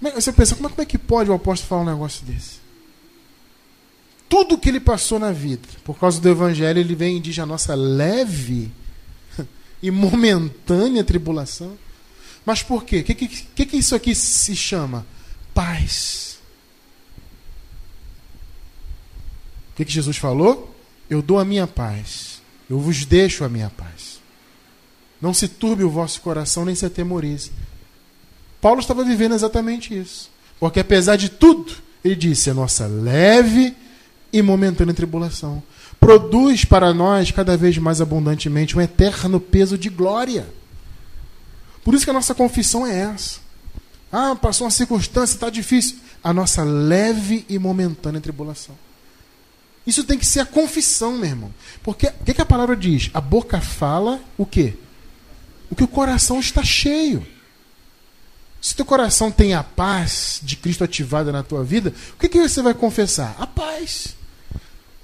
Você 0.00 0.32
pensa, 0.32 0.54
como 0.54 0.70
é 0.76 0.84
que 0.84 0.98
pode 0.98 1.30
o 1.30 1.34
apóstolo 1.34 1.68
falar 1.68 1.82
um 1.82 1.94
negócio 1.94 2.24
desse? 2.26 2.64
Tudo 4.28 4.58
que 4.58 4.68
ele 4.68 4.80
passou 4.80 5.18
na 5.18 5.32
vida, 5.32 5.66
por 5.84 5.98
causa 5.98 6.20
do 6.20 6.28
evangelho, 6.28 6.78
ele 6.78 6.94
vem 6.94 7.16
e 7.16 7.20
diz 7.20 7.38
a 7.38 7.46
nossa 7.46 7.74
leve 7.74 8.70
e 9.82 9.90
momentânea 9.90 11.04
tribulação. 11.04 11.78
Mas 12.44 12.62
por 12.62 12.84
quê? 12.84 12.98
O 12.98 13.04
que, 13.04 13.14
que, 13.14 13.66
que 13.66 13.76
isso 13.76 13.94
aqui 13.94 14.14
se 14.14 14.54
chama? 14.54 15.06
Paz. 15.54 16.38
O 19.72 19.76
que, 19.76 19.84
que 19.84 19.92
Jesus 19.92 20.16
falou? 20.16 20.74
Eu 21.08 21.22
dou 21.22 21.38
a 21.38 21.44
minha 21.44 21.66
paz. 21.66 22.42
Eu 22.68 22.78
vos 22.78 23.04
deixo 23.04 23.44
a 23.44 23.48
minha 23.48 23.70
paz. 23.70 24.13
Não 25.24 25.32
se 25.32 25.48
turbe 25.48 25.82
o 25.82 25.88
vosso 25.88 26.20
coração, 26.20 26.66
nem 26.66 26.74
se 26.74 26.84
atemorize. 26.84 27.50
Paulo 28.60 28.80
estava 28.80 29.02
vivendo 29.02 29.34
exatamente 29.34 29.98
isso. 29.98 30.30
Porque 30.60 30.80
apesar 30.80 31.16
de 31.16 31.30
tudo, 31.30 31.72
ele 32.04 32.14
disse: 32.14 32.50
a 32.50 32.54
nossa 32.54 32.86
leve 32.86 33.74
e 34.30 34.42
momentânea 34.42 34.92
tribulação 34.92 35.62
produz 35.98 36.66
para 36.66 36.92
nós 36.92 37.30
cada 37.30 37.56
vez 37.56 37.78
mais 37.78 38.02
abundantemente 38.02 38.76
um 38.76 38.82
eterno 38.82 39.40
peso 39.40 39.78
de 39.78 39.88
glória. 39.88 40.46
Por 41.82 41.94
isso 41.94 42.04
que 42.04 42.10
a 42.10 42.14
nossa 42.14 42.34
confissão 42.34 42.86
é 42.86 42.94
essa. 43.14 43.40
Ah, 44.12 44.36
passou 44.36 44.66
uma 44.66 44.70
circunstância, 44.70 45.36
está 45.36 45.48
difícil. 45.48 45.96
A 46.22 46.34
nossa 46.34 46.62
leve 46.62 47.46
e 47.48 47.58
momentânea 47.58 48.20
tribulação. 48.20 48.74
Isso 49.86 50.04
tem 50.04 50.18
que 50.18 50.26
ser 50.26 50.40
a 50.40 50.46
confissão, 50.46 51.12
meu 51.12 51.30
irmão. 51.30 51.54
Porque 51.82 52.08
o 52.08 52.24
que, 52.26 52.34
que 52.34 52.42
a 52.42 52.46
palavra 52.46 52.76
diz? 52.76 53.10
A 53.14 53.22
boca 53.22 53.58
fala 53.62 54.20
o 54.36 54.44
quê? 54.44 54.74
O 55.70 55.74
que 55.74 55.84
o 55.84 55.88
coração 55.88 56.38
está 56.40 56.62
cheio. 56.62 57.26
Se 58.60 58.74
teu 58.74 58.84
coração 58.84 59.30
tem 59.30 59.52
a 59.52 59.62
paz 59.62 60.40
de 60.42 60.56
Cristo 60.56 60.84
ativada 60.84 61.30
na 61.30 61.42
tua 61.42 61.62
vida, 61.62 61.92
o 62.14 62.18
que, 62.18 62.28
que 62.28 62.40
você 62.40 62.62
vai 62.62 62.72
confessar? 62.72 63.36
A 63.38 63.46
paz. 63.46 64.16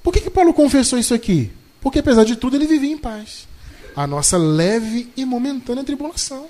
Por 0.03 0.13
que, 0.13 0.21
que 0.21 0.31
Paulo 0.31 0.55
confessou 0.55 0.99
isso 0.99 1.13
aqui? 1.13 1.51
Porque 1.81 1.99
apesar 1.99 2.25
de 2.25 2.37
tudo 2.37 2.57
ele 2.57 2.67
vivia 2.67 2.91
em 2.91 2.97
paz. 2.97 3.47
A 3.95 4.07
nossa 4.07 4.39
leve 4.39 5.11
e 5.17 5.25
momentânea 5.25 5.85
tribulação. 5.85 6.49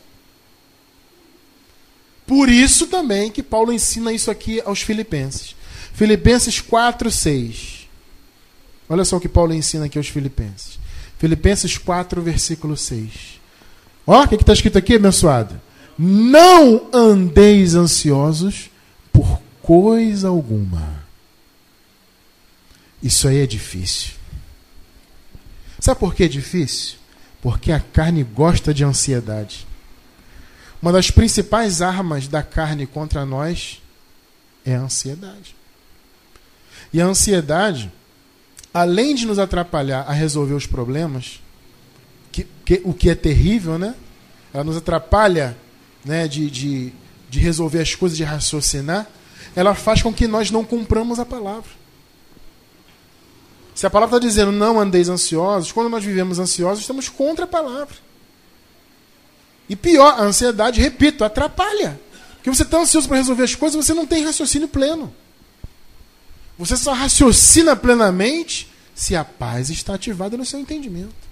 Por 2.27 2.49
isso 2.49 2.87
também 2.87 3.29
que 3.29 3.43
Paulo 3.43 3.73
ensina 3.73 4.13
isso 4.13 4.31
aqui 4.31 4.63
aos 4.65 4.81
filipenses. 4.83 5.57
Filipenses 5.93 6.61
4, 6.61 7.11
6. 7.11 7.89
Olha 8.89 9.05
só 9.05 9.17
o 9.17 9.21
que 9.21 9.29
Paulo 9.29 9.53
ensina 9.53 9.87
aqui 9.87 9.99
aos 9.99 10.09
filipenses. 10.09 10.79
Filipenses 11.19 11.77
4, 11.77 12.23
versículo 12.23 12.77
6. 12.77 13.40
Ó, 14.07 14.25
o 14.25 14.29
que 14.29 14.35
está 14.37 14.53
escrito 14.53 14.79
aqui, 14.79 14.95
abençoado? 14.95 15.61
Não 15.99 16.89
andeis 16.93 17.75
ansiosos 17.75 18.71
por 19.13 19.41
coisa 19.63 20.29
alguma. 20.29 21.01
Isso 23.03 23.29
aí 23.29 23.39
é 23.39 23.47
difícil. 23.47 24.15
Sabe 25.79 25.99
por 26.01 26.15
que 26.15 26.25
é 26.25 26.29
difícil? 26.29 26.99
Porque 27.41 27.73
a 27.73 27.81
carne 27.81 28.23
gosta 28.23 28.75
de 28.75 28.85
ansiedade. 28.85 29.67
Uma 30.83 30.93
das 30.93 31.11
principais 31.11 31.83
armas 31.83 32.27
da 32.29 32.43
carne 32.43 32.87
contra 32.87 33.25
nós 33.25 33.81
é 34.65 34.75
a 34.75 34.81
ansiedade. 34.81 35.55
E 36.93 37.01
a 37.01 37.07
ansiedade, 37.07 37.91
além 38.73 39.15
de 39.15 39.27
nos 39.27 39.39
atrapalhar 39.39 40.03
a 40.03 40.13
resolver 40.13 40.55
os 40.55 40.67
problemas, 40.67 41.41
que, 42.71 42.81
o 42.85 42.95
que 42.95 43.11
é 43.11 43.17
terrível, 43.17 43.77
né? 43.77 43.97
Ela 44.55 44.63
nos 44.63 44.77
atrapalha 44.77 45.57
né, 46.05 46.29
de, 46.29 46.49
de, 46.49 46.93
de 47.29 47.41
resolver 47.41 47.81
as 47.81 47.97
coisas, 47.97 48.17
de 48.17 48.23
raciocinar. 48.23 49.09
Ela 49.57 49.75
faz 49.75 50.03
com 50.03 50.13
que 50.13 50.29
nós 50.29 50.53
não 50.53 50.65
cumpramos 50.65 51.19
a 51.19 51.27
palavra. 51.27 51.71
Se 53.75 53.87
a 53.87 53.91
palavra 53.91 54.17
está 54.17 54.29
dizendo 54.29 54.53
não 54.53 54.79
andeis 54.79 55.09
ansiosos, 55.09 55.73
quando 55.73 55.89
nós 55.89 56.05
vivemos 56.05 56.39
ansiosos, 56.39 56.83
estamos 56.83 57.09
contra 57.09 57.45
a 57.45 57.49
palavra. 57.49 57.97
E 59.69 59.75
pior, 59.75 60.21
a 60.21 60.23
ansiedade, 60.23 60.81
repito, 60.81 61.25
atrapalha. 61.25 62.01
Porque 62.35 62.51
você 62.51 62.63
está 62.63 62.79
ansioso 62.79 63.09
para 63.09 63.17
resolver 63.17 63.43
as 63.43 63.55
coisas, 63.57 63.85
você 63.85 63.93
não 63.93 64.07
tem 64.07 64.25
raciocínio 64.25 64.69
pleno. 64.69 65.13
Você 66.57 66.77
só 66.77 66.93
raciocina 66.93 67.75
plenamente 67.75 68.71
se 68.95 69.17
a 69.17 69.25
paz 69.25 69.71
está 69.71 69.95
ativada 69.95 70.37
no 70.37 70.45
seu 70.45 70.61
entendimento. 70.61 71.30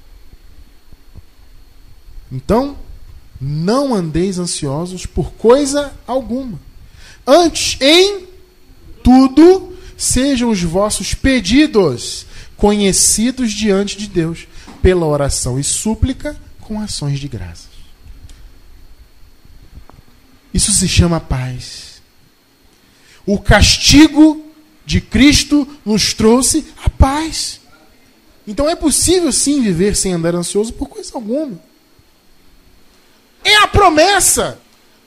Então, 2.30 2.76
não 3.40 3.94
andeis 3.94 4.38
ansiosos 4.38 5.06
por 5.06 5.32
coisa 5.32 5.92
alguma. 6.06 6.58
Antes, 7.26 7.76
em 7.80 8.26
tudo, 9.02 9.76
sejam 9.96 10.50
os 10.50 10.62
vossos 10.62 11.14
pedidos 11.14 12.26
conhecidos 12.56 13.52
diante 13.52 13.96
de 13.96 14.08
Deus, 14.08 14.48
pela 14.82 15.06
oração 15.06 15.58
e 15.58 15.64
súplica 15.64 16.36
com 16.60 16.80
ações 16.80 17.18
de 17.18 17.28
graças. 17.28 17.68
Isso 20.52 20.72
se 20.72 20.88
chama 20.88 21.20
paz. 21.20 22.02
O 23.24 23.38
castigo 23.38 24.44
de 24.84 25.00
Cristo 25.00 25.68
nos 25.84 26.14
trouxe 26.14 26.66
a 26.82 26.88
paz. 26.88 27.60
Então 28.46 28.68
é 28.68 28.74
possível 28.74 29.30
sim 29.30 29.60
viver 29.60 29.94
sem 29.94 30.12
andar 30.12 30.34
ansioso 30.34 30.72
por 30.72 30.88
coisa 30.88 31.10
alguma. 31.14 31.60
É 33.48 33.56
a 33.62 33.66
promessa. 33.66 34.60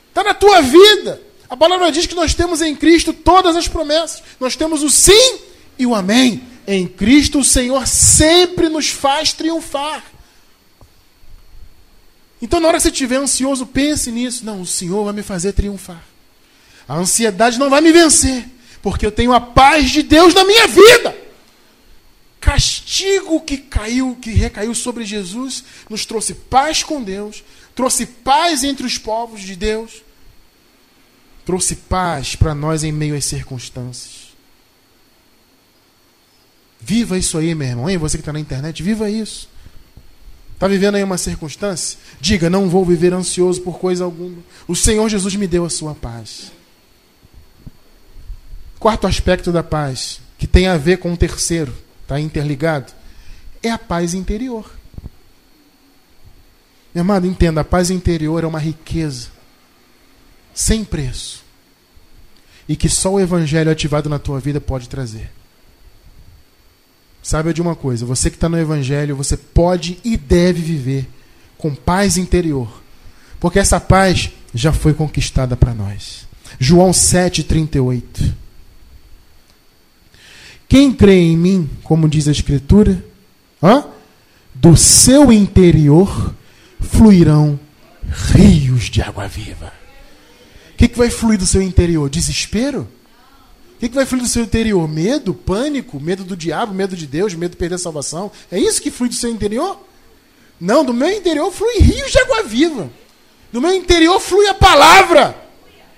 Está 0.08 0.24
na 0.24 0.34
tua 0.34 0.60
vida. 0.60 1.22
A 1.48 1.56
palavra 1.56 1.92
diz 1.92 2.06
que 2.06 2.14
nós 2.14 2.34
temos 2.34 2.60
em 2.60 2.74
Cristo 2.74 3.12
todas 3.12 3.54
as 3.54 3.68
promessas. 3.68 4.22
Nós 4.40 4.56
temos 4.56 4.82
o 4.82 4.90
sim 4.90 5.38
e 5.78 5.86
o 5.86 5.94
amém. 5.94 6.42
Em 6.66 6.88
Cristo 6.88 7.38
o 7.38 7.44
Senhor 7.44 7.86
sempre 7.86 8.68
nos 8.68 8.88
faz 8.88 9.32
triunfar. 9.32 10.02
Então, 12.40 12.58
na 12.58 12.66
hora 12.66 12.78
que 12.78 12.82
você 12.82 12.88
estiver 12.88 13.16
ansioso, 13.16 13.64
pense 13.64 14.10
nisso. 14.10 14.44
Não, 14.44 14.62
o 14.62 14.66
Senhor 14.66 15.04
vai 15.04 15.12
me 15.12 15.22
fazer 15.22 15.52
triunfar. 15.52 16.02
A 16.88 16.96
ansiedade 16.96 17.56
não 17.56 17.70
vai 17.70 17.80
me 17.80 17.92
vencer, 17.92 18.44
porque 18.82 19.06
eu 19.06 19.12
tenho 19.12 19.32
a 19.32 19.40
paz 19.40 19.88
de 19.88 20.02
Deus 20.02 20.34
na 20.34 20.42
minha 20.42 20.66
vida. 20.66 21.16
Castigo 22.40 23.40
que 23.40 23.56
caiu, 23.56 24.18
que 24.20 24.30
recaiu 24.32 24.74
sobre 24.74 25.04
Jesus, 25.04 25.62
nos 25.88 26.04
trouxe 26.04 26.34
paz 26.34 26.82
com 26.82 27.00
Deus, 27.00 27.44
trouxe 27.74 28.06
paz 28.06 28.64
entre 28.64 28.86
os 28.86 28.98
povos 28.98 29.40
de 29.40 29.56
Deus. 29.56 30.02
trouxe 31.44 31.74
paz 31.74 32.36
para 32.36 32.54
nós 32.54 32.84
em 32.84 32.92
meio 32.92 33.16
às 33.16 33.24
circunstâncias. 33.24 34.32
Viva 36.80 37.18
isso 37.18 37.38
aí, 37.38 37.54
meu 37.54 37.68
irmão. 37.68 37.90
Hein? 37.90 37.98
Você 37.98 38.16
que 38.16 38.22
está 38.22 38.32
na 38.32 38.40
internet, 38.40 38.82
viva 38.82 39.10
isso. 39.10 39.48
Está 40.54 40.68
vivendo 40.68 40.94
aí 40.94 41.02
uma 41.02 41.18
circunstância? 41.18 41.98
Diga, 42.20 42.48
não 42.48 42.68
vou 42.68 42.84
viver 42.84 43.12
ansioso 43.12 43.60
por 43.62 43.78
coisa 43.78 44.04
alguma. 44.04 44.38
O 44.68 44.76
Senhor 44.76 45.08
Jesus 45.08 45.34
me 45.34 45.48
deu 45.48 45.64
a 45.64 45.70
sua 45.70 45.94
paz. 45.94 46.52
Quarto 48.78 49.06
aspecto 49.06 49.50
da 49.50 49.62
paz, 49.62 50.20
que 50.38 50.46
tem 50.46 50.66
a 50.66 50.76
ver 50.76 50.98
com 50.98 51.12
o 51.12 51.16
terceiro, 51.16 51.72
está 52.02 52.18
interligado, 52.18 52.92
é 53.62 53.70
a 53.70 53.78
paz 53.78 54.14
interior. 54.14 54.68
Meu 56.94 57.02
amado, 57.02 57.26
entenda, 57.26 57.62
a 57.62 57.64
paz 57.64 57.90
interior 57.90 58.44
é 58.44 58.46
uma 58.46 58.58
riqueza 58.58 59.28
sem 60.54 60.84
preço 60.84 61.42
e 62.68 62.76
que 62.76 62.88
só 62.88 63.14
o 63.14 63.20
Evangelho 63.20 63.70
ativado 63.70 64.08
na 64.08 64.18
tua 64.18 64.38
vida 64.38 64.60
pode 64.60 64.88
trazer. 64.88 65.30
Saiba 67.22 67.54
de 67.54 67.62
uma 67.62 67.74
coisa: 67.74 68.04
você 68.04 68.28
que 68.28 68.36
está 68.36 68.48
no 68.48 68.58
Evangelho, 68.58 69.16
você 69.16 69.36
pode 69.36 69.98
e 70.04 70.16
deve 70.16 70.60
viver 70.60 71.08
com 71.56 71.74
paz 71.74 72.16
interior, 72.16 72.82
porque 73.40 73.58
essa 73.58 73.80
paz 73.80 74.30
já 74.54 74.72
foi 74.72 74.92
conquistada 74.92 75.56
para 75.56 75.74
nós. 75.74 76.26
João 76.58 76.90
7,38. 76.90 78.32
Quem 80.68 80.92
crê 80.92 81.20
em 81.20 81.36
mim, 81.36 81.70
como 81.82 82.08
diz 82.08 82.28
a 82.28 82.32
Escritura, 82.32 83.04
ó, 83.60 83.84
do 84.54 84.76
seu 84.76 85.32
interior 85.32 86.34
fluirão 86.82 87.58
rios 88.34 88.84
de 88.84 89.00
água 89.00 89.26
viva. 89.28 89.72
O 90.74 90.76
que, 90.76 90.88
que 90.88 90.98
vai 90.98 91.10
fluir 91.10 91.38
do 91.38 91.46
seu 91.46 91.62
interior? 91.62 92.10
Desespero? 92.10 92.88
O 93.76 93.78
que, 93.78 93.88
que 93.88 93.94
vai 93.94 94.06
fluir 94.06 94.22
do 94.22 94.28
seu 94.28 94.42
interior? 94.42 94.88
Medo, 94.88 95.34
pânico, 95.34 96.00
medo 96.00 96.24
do 96.24 96.36
diabo, 96.36 96.74
medo 96.74 96.96
de 96.96 97.06
Deus, 97.06 97.34
medo 97.34 97.52
de 97.52 97.56
perder 97.56 97.76
a 97.76 97.78
salvação? 97.78 98.30
É 98.50 98.58
isso 98.58 98.82
que 98.82 98.90
flui 98.90 99.08
do 99.08 99.14
seu 99.14 99.30
interior? 99.30 99.80
Não, 100.60 100.84
do 100.84 100.94
meu 100.94 101.10
interior 101.10 101.50
flui 101.50 101.78
rios 101.78 102.12
de 102.12 102.18
água 102.18 102.42
viva. 102.44 102.90
Do 103.52 103.60
meu 103.60 103.74
interior 103.74 104.18
flui 104.20 104.46
a 104.48 104.54
palavra 104.54 105.36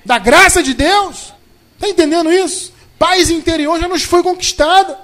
da 0.05 0.19
graça 0.19 0.63
de 0.63 0.75
Deus. 0.75 1.33
Está 1.75 1.89
entendendo 1.89 2.33
isso? 2.33 2.73
Paz 2.99 3.31
interior 3.31 3.79
já 3.79 3.89
nos 3.89 4.03
foi 4.03 4.23
conquistada. 4.23 4.99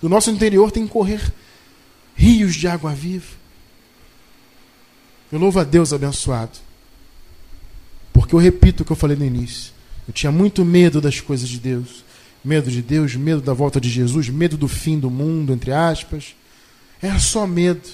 Do 0.00 0.08
nosso 0.08 0.30
interior 0.30 0.70
tem 0.70 0.86
que 0.86 0.92
correr 0.92 1.20
rios 2.14 2.54
de 2.54 2.68
água 2.68 2.92
viva. 2.92 3.39
Eu 5.30 5.38
louvo 5.38 5.60
a 5.60 5.64
Deus 5.64 5.92
abençoado. 5.92 6.58
Porque 8.12 8.34
eu 8.34 8.38
repito 8.38 8.82
o 8.82 8.86
que 8.86 8.92
eu 8.92 8.96
falei 8.96 9.16
no 9.16 9.24
início. 9.24 9.72
Eu 10.06 10.12
tinha 10.12 10.32
muito 10.32 10.64
medo 10.64 11.00
das 11.00 11.20
coisas 11.20 11.48
de 11.48 11.58
Deus. 11.58 12.04
Medo 12.44 12.70
de 12.70 12.82
Deus, 12.82 13.14
medo 13.14 13.40
da 13.40 13.52
volta 13.52 13.80
de 13.80 13.88
Jesus, 13.88 14.28
medo 14.28 14.56
do 14.56 14.66
fim 14.66 14.98
do 14.98 15.10
mundo, 15.10 15.52
entre 15.52 15.72
aspas. 15.72 16.34
Era 17.00 17.18
só 17.18 17.46
medo. 17.46 17.88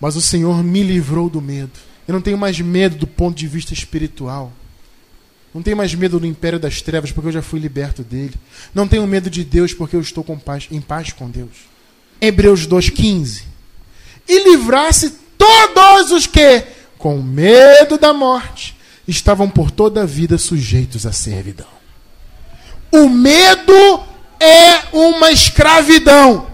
Mas 0.00 0.16
o 0.16 0.20
Senhor 0.20 0.62
me 0.62 0.82
livrou 0.82 1.30
do 1.30 1.40
medo. 1.40 1.72
Eu 2.06 2.12
não 2.12 2.20
tenho 2.20 2.36
mais 2.36 2.60
medo 2.60 2.96
do 2.96 3.06
ponto 3.06 3.36
de 3.36 3.46
vista 3.46 3.72
espiritual. 3.72 4.52
Não 5.54 5.62
tenho 5.62 5.76
mais 5.76 5.94
medo 5.94 6.18
do 6.18 6.26
império 6.26 6.58
das 6.58 6.80
trevas, 6.80 7.12
porque 7.12 7.28
eu 7.28 7.32
já 7.32 7.42
fui 7.42 7.60
liberto 7.60 8.02
dele. 8.02 8.34
Não 8.74 8.88
tenho 8.88 9.06
medo 9.06 9.30
de 9.30 9.44
Deus, 9.44 9.72
porque 9.72 9.94
eu 9.94 10.00
estou 10.00 10.24
paz, 10.24 10.66
em 10.70 10.80
paz 10.80 11.12
com 11.12 11.30
Deus. 11.30 11.68
Hebreus 12.20 12.66
2,15. 12.66 13.44
E 14.28 14.50
livrasse 14.50 15.21
todos 15.42 16.12
os 16.12 16.26
que, 16.26 16.64
com 16.98 17.22
medo 17.22 17.98
da 17.98 18.12
morte, 18.12 18.76
estavam 19.06 19.48
por 19.48 19.70
toda 19.70 20.02
a 20.02 20.06
vida 20.06 20.38
sujeitos 20.38 21.06
à 21.06 21.12
servidão. 21.12 21.66
O 22.90 23.08
medo 23.08 24.00
é 24.38 24.82
uma 24.92 25.30
escravidão. 25.32 26.46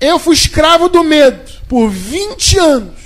Eu 0.00 0.18
fui 0.18 0.34
escravo 0.34 0.88
do 0.88 1.04
medo 1.04 1.50
por 1.68 1.88
20 1.90 2.58
anos. 2.58 3.02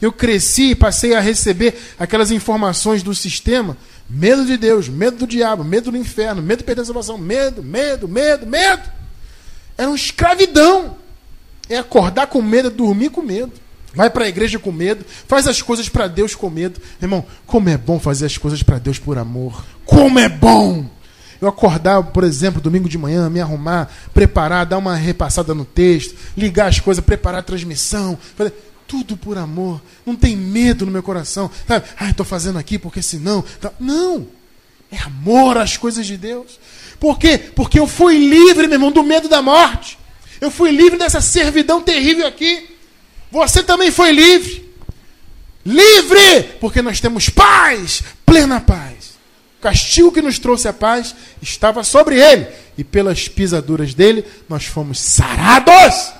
Eu 0.00 0.12
cresci 0.12 0.70
e 0.70 0.74
passei 0.74 1.14
a 1.14 1.20
receber 1.20 1.74
aquelas 1.98 2.30
informações 2.30 3.02
do 3.02 3.14
sistema. 3.14 3.76
Medo 4.08 4.44
de 4.44 4.56
Deus, 4.56 4.88
medo 4.88 5.18
do 5.18 5.26
diabo, 5.26 5.64
medo 5.64 5.90
do 5.90 5.96
inferno, 5.96 6.42
medo 6.42 6.58
de 6.58 6.64
perder 6.64 6.82
a 6.82 6.84
salvação, 6.84 7.18
medo, 7.18 7.62
medo, 7.62 8.06
medo, 8.06 8.46
medo. 8.46 8.82
Era 9.76 9.88
uma 9.88 9.96
escravidão. 9.96 10.96
É 11.68 11.78
acordar 11.78 12.28
com 12.28 12.40
medo, 12.40 12.68
é 12.68 12.70
dormir 12.70 13.10
com 13.10 13.22
medo. 13.22 13.52
Vai 13.96 14.10
para 14.10 14.26
a 14.26 14.28
igreja 14.28 14.58
com 14.58 14.70
medo, 14.70 15.06
faz 15.26 15.46
as 15.46 15.62
coisas 15.62 15.88
para 15.88 16.06
Deus 16.06 16.34
com 16.34 16.50
medo. 16.50 16.78
Irmão, 17.00 17.24
como 17.46 17.70
é 17.70 17.78
bom 17.78 17.98
fazer 17.98 18.26
as 18.26 18.36
coisas 18.36 18.62
para 18.62 18.78
Deus 18.78 18.98
por 18.98 19.16
amor. 19.16 19.64
Como 19.86 20.18
é 20.18 20.28
bom! 20.28 20.84
Eu 21.40 21.48
acordar, 21.48 22.02
por 22.02 22.22
exemplo, 22.22 22.60
domingo 22.60 22.90
de 22.90 22.98
manhã, 22.98 23.30
me 23.30 23.40
arrumar, 23.40 23.90
preparar, 24.12 24.66
dar 24.66 24.76
uma 24.76 24.94
repassada 24.94 25.54
no 25.54 25.64
texto, 25.64 26.14
ligar 26.36 26.68
as 26.68 26.78
coisas, 26.78 27.02
preparar 27.02 27.40
a 27.40 27.42
transmissão, 27.42 28.18
fazer 28.36 28.52
tudo 28.86 29.16
por 29.16 29.38
amor. 29.38 29.80
Não 30.04 30.14
tem 30.14 30.36
medo 30.36 30.84
no 30.84 30.92
meu 30.92 31.02
coração. 31.02 31.50
Sabe? 31.66 31.86
Ah, 31.98 32.10
estou 32.10 32.26
fazendo 32.26 32.58
aqui 32.58 32.78
porque 32.78 33.00
senão. 33.00 33.42
Tá... 33.60 33.72
Não! 33.80 34.26
É 34.92 34.98
amor 34.98 35.56
às 35.56 35.78
coisas 35.78 36.06
de 36.06 36.18
Deus. 36.18 36.60
Por 37.00 37.18
quê? 37.18 37.38
Porque 37.38 37.80
eu 37.80 37.86
fui 37.86 38.18
livre, 38.18 38.66
meu 38.66 38.76
irmão, 38.76 38.92
do 38.92 39.02
medo 39.02 39.26
da 39.26 39.40
morte. 39.40 39.98
Eu 40.38 40.50
fui 40.50 40.70
livre 40.70 40.98
dessa 40.98 41.22
servidão 41.22 41.80
terrível 41.80 42.26
aqui. 42.26 42.75
Você 43.30 43.62
também 43.62 43.90
foi 43.90 44.12
livre. 44.12 44.66
Livre! 45.64 46.42
Porque 46.60 46.80
nós 46.80 47.00
temos 47.00 47.28
paz, 47.28 48.02
plena 48.24 48.60
paz. 48.60 49.16
O 49.58 49.62
castigo 49.62 50.12
que 50.12 50.22
nos 50.22 50.38
trouxe 50.38 50.68
a 50.68 50.72
paz 50.72 51.14
estava 51.42 51.82
sobre 51.82 52.20
ele, 52.20 52.46
e 52.78 52.84
pelas 52.84 53.26
pisaduras 53.26 53.94
dele 53.94 54.24
nós 54.48 54.66
fomos 54.66 55.00
sarados. 55.00 56.12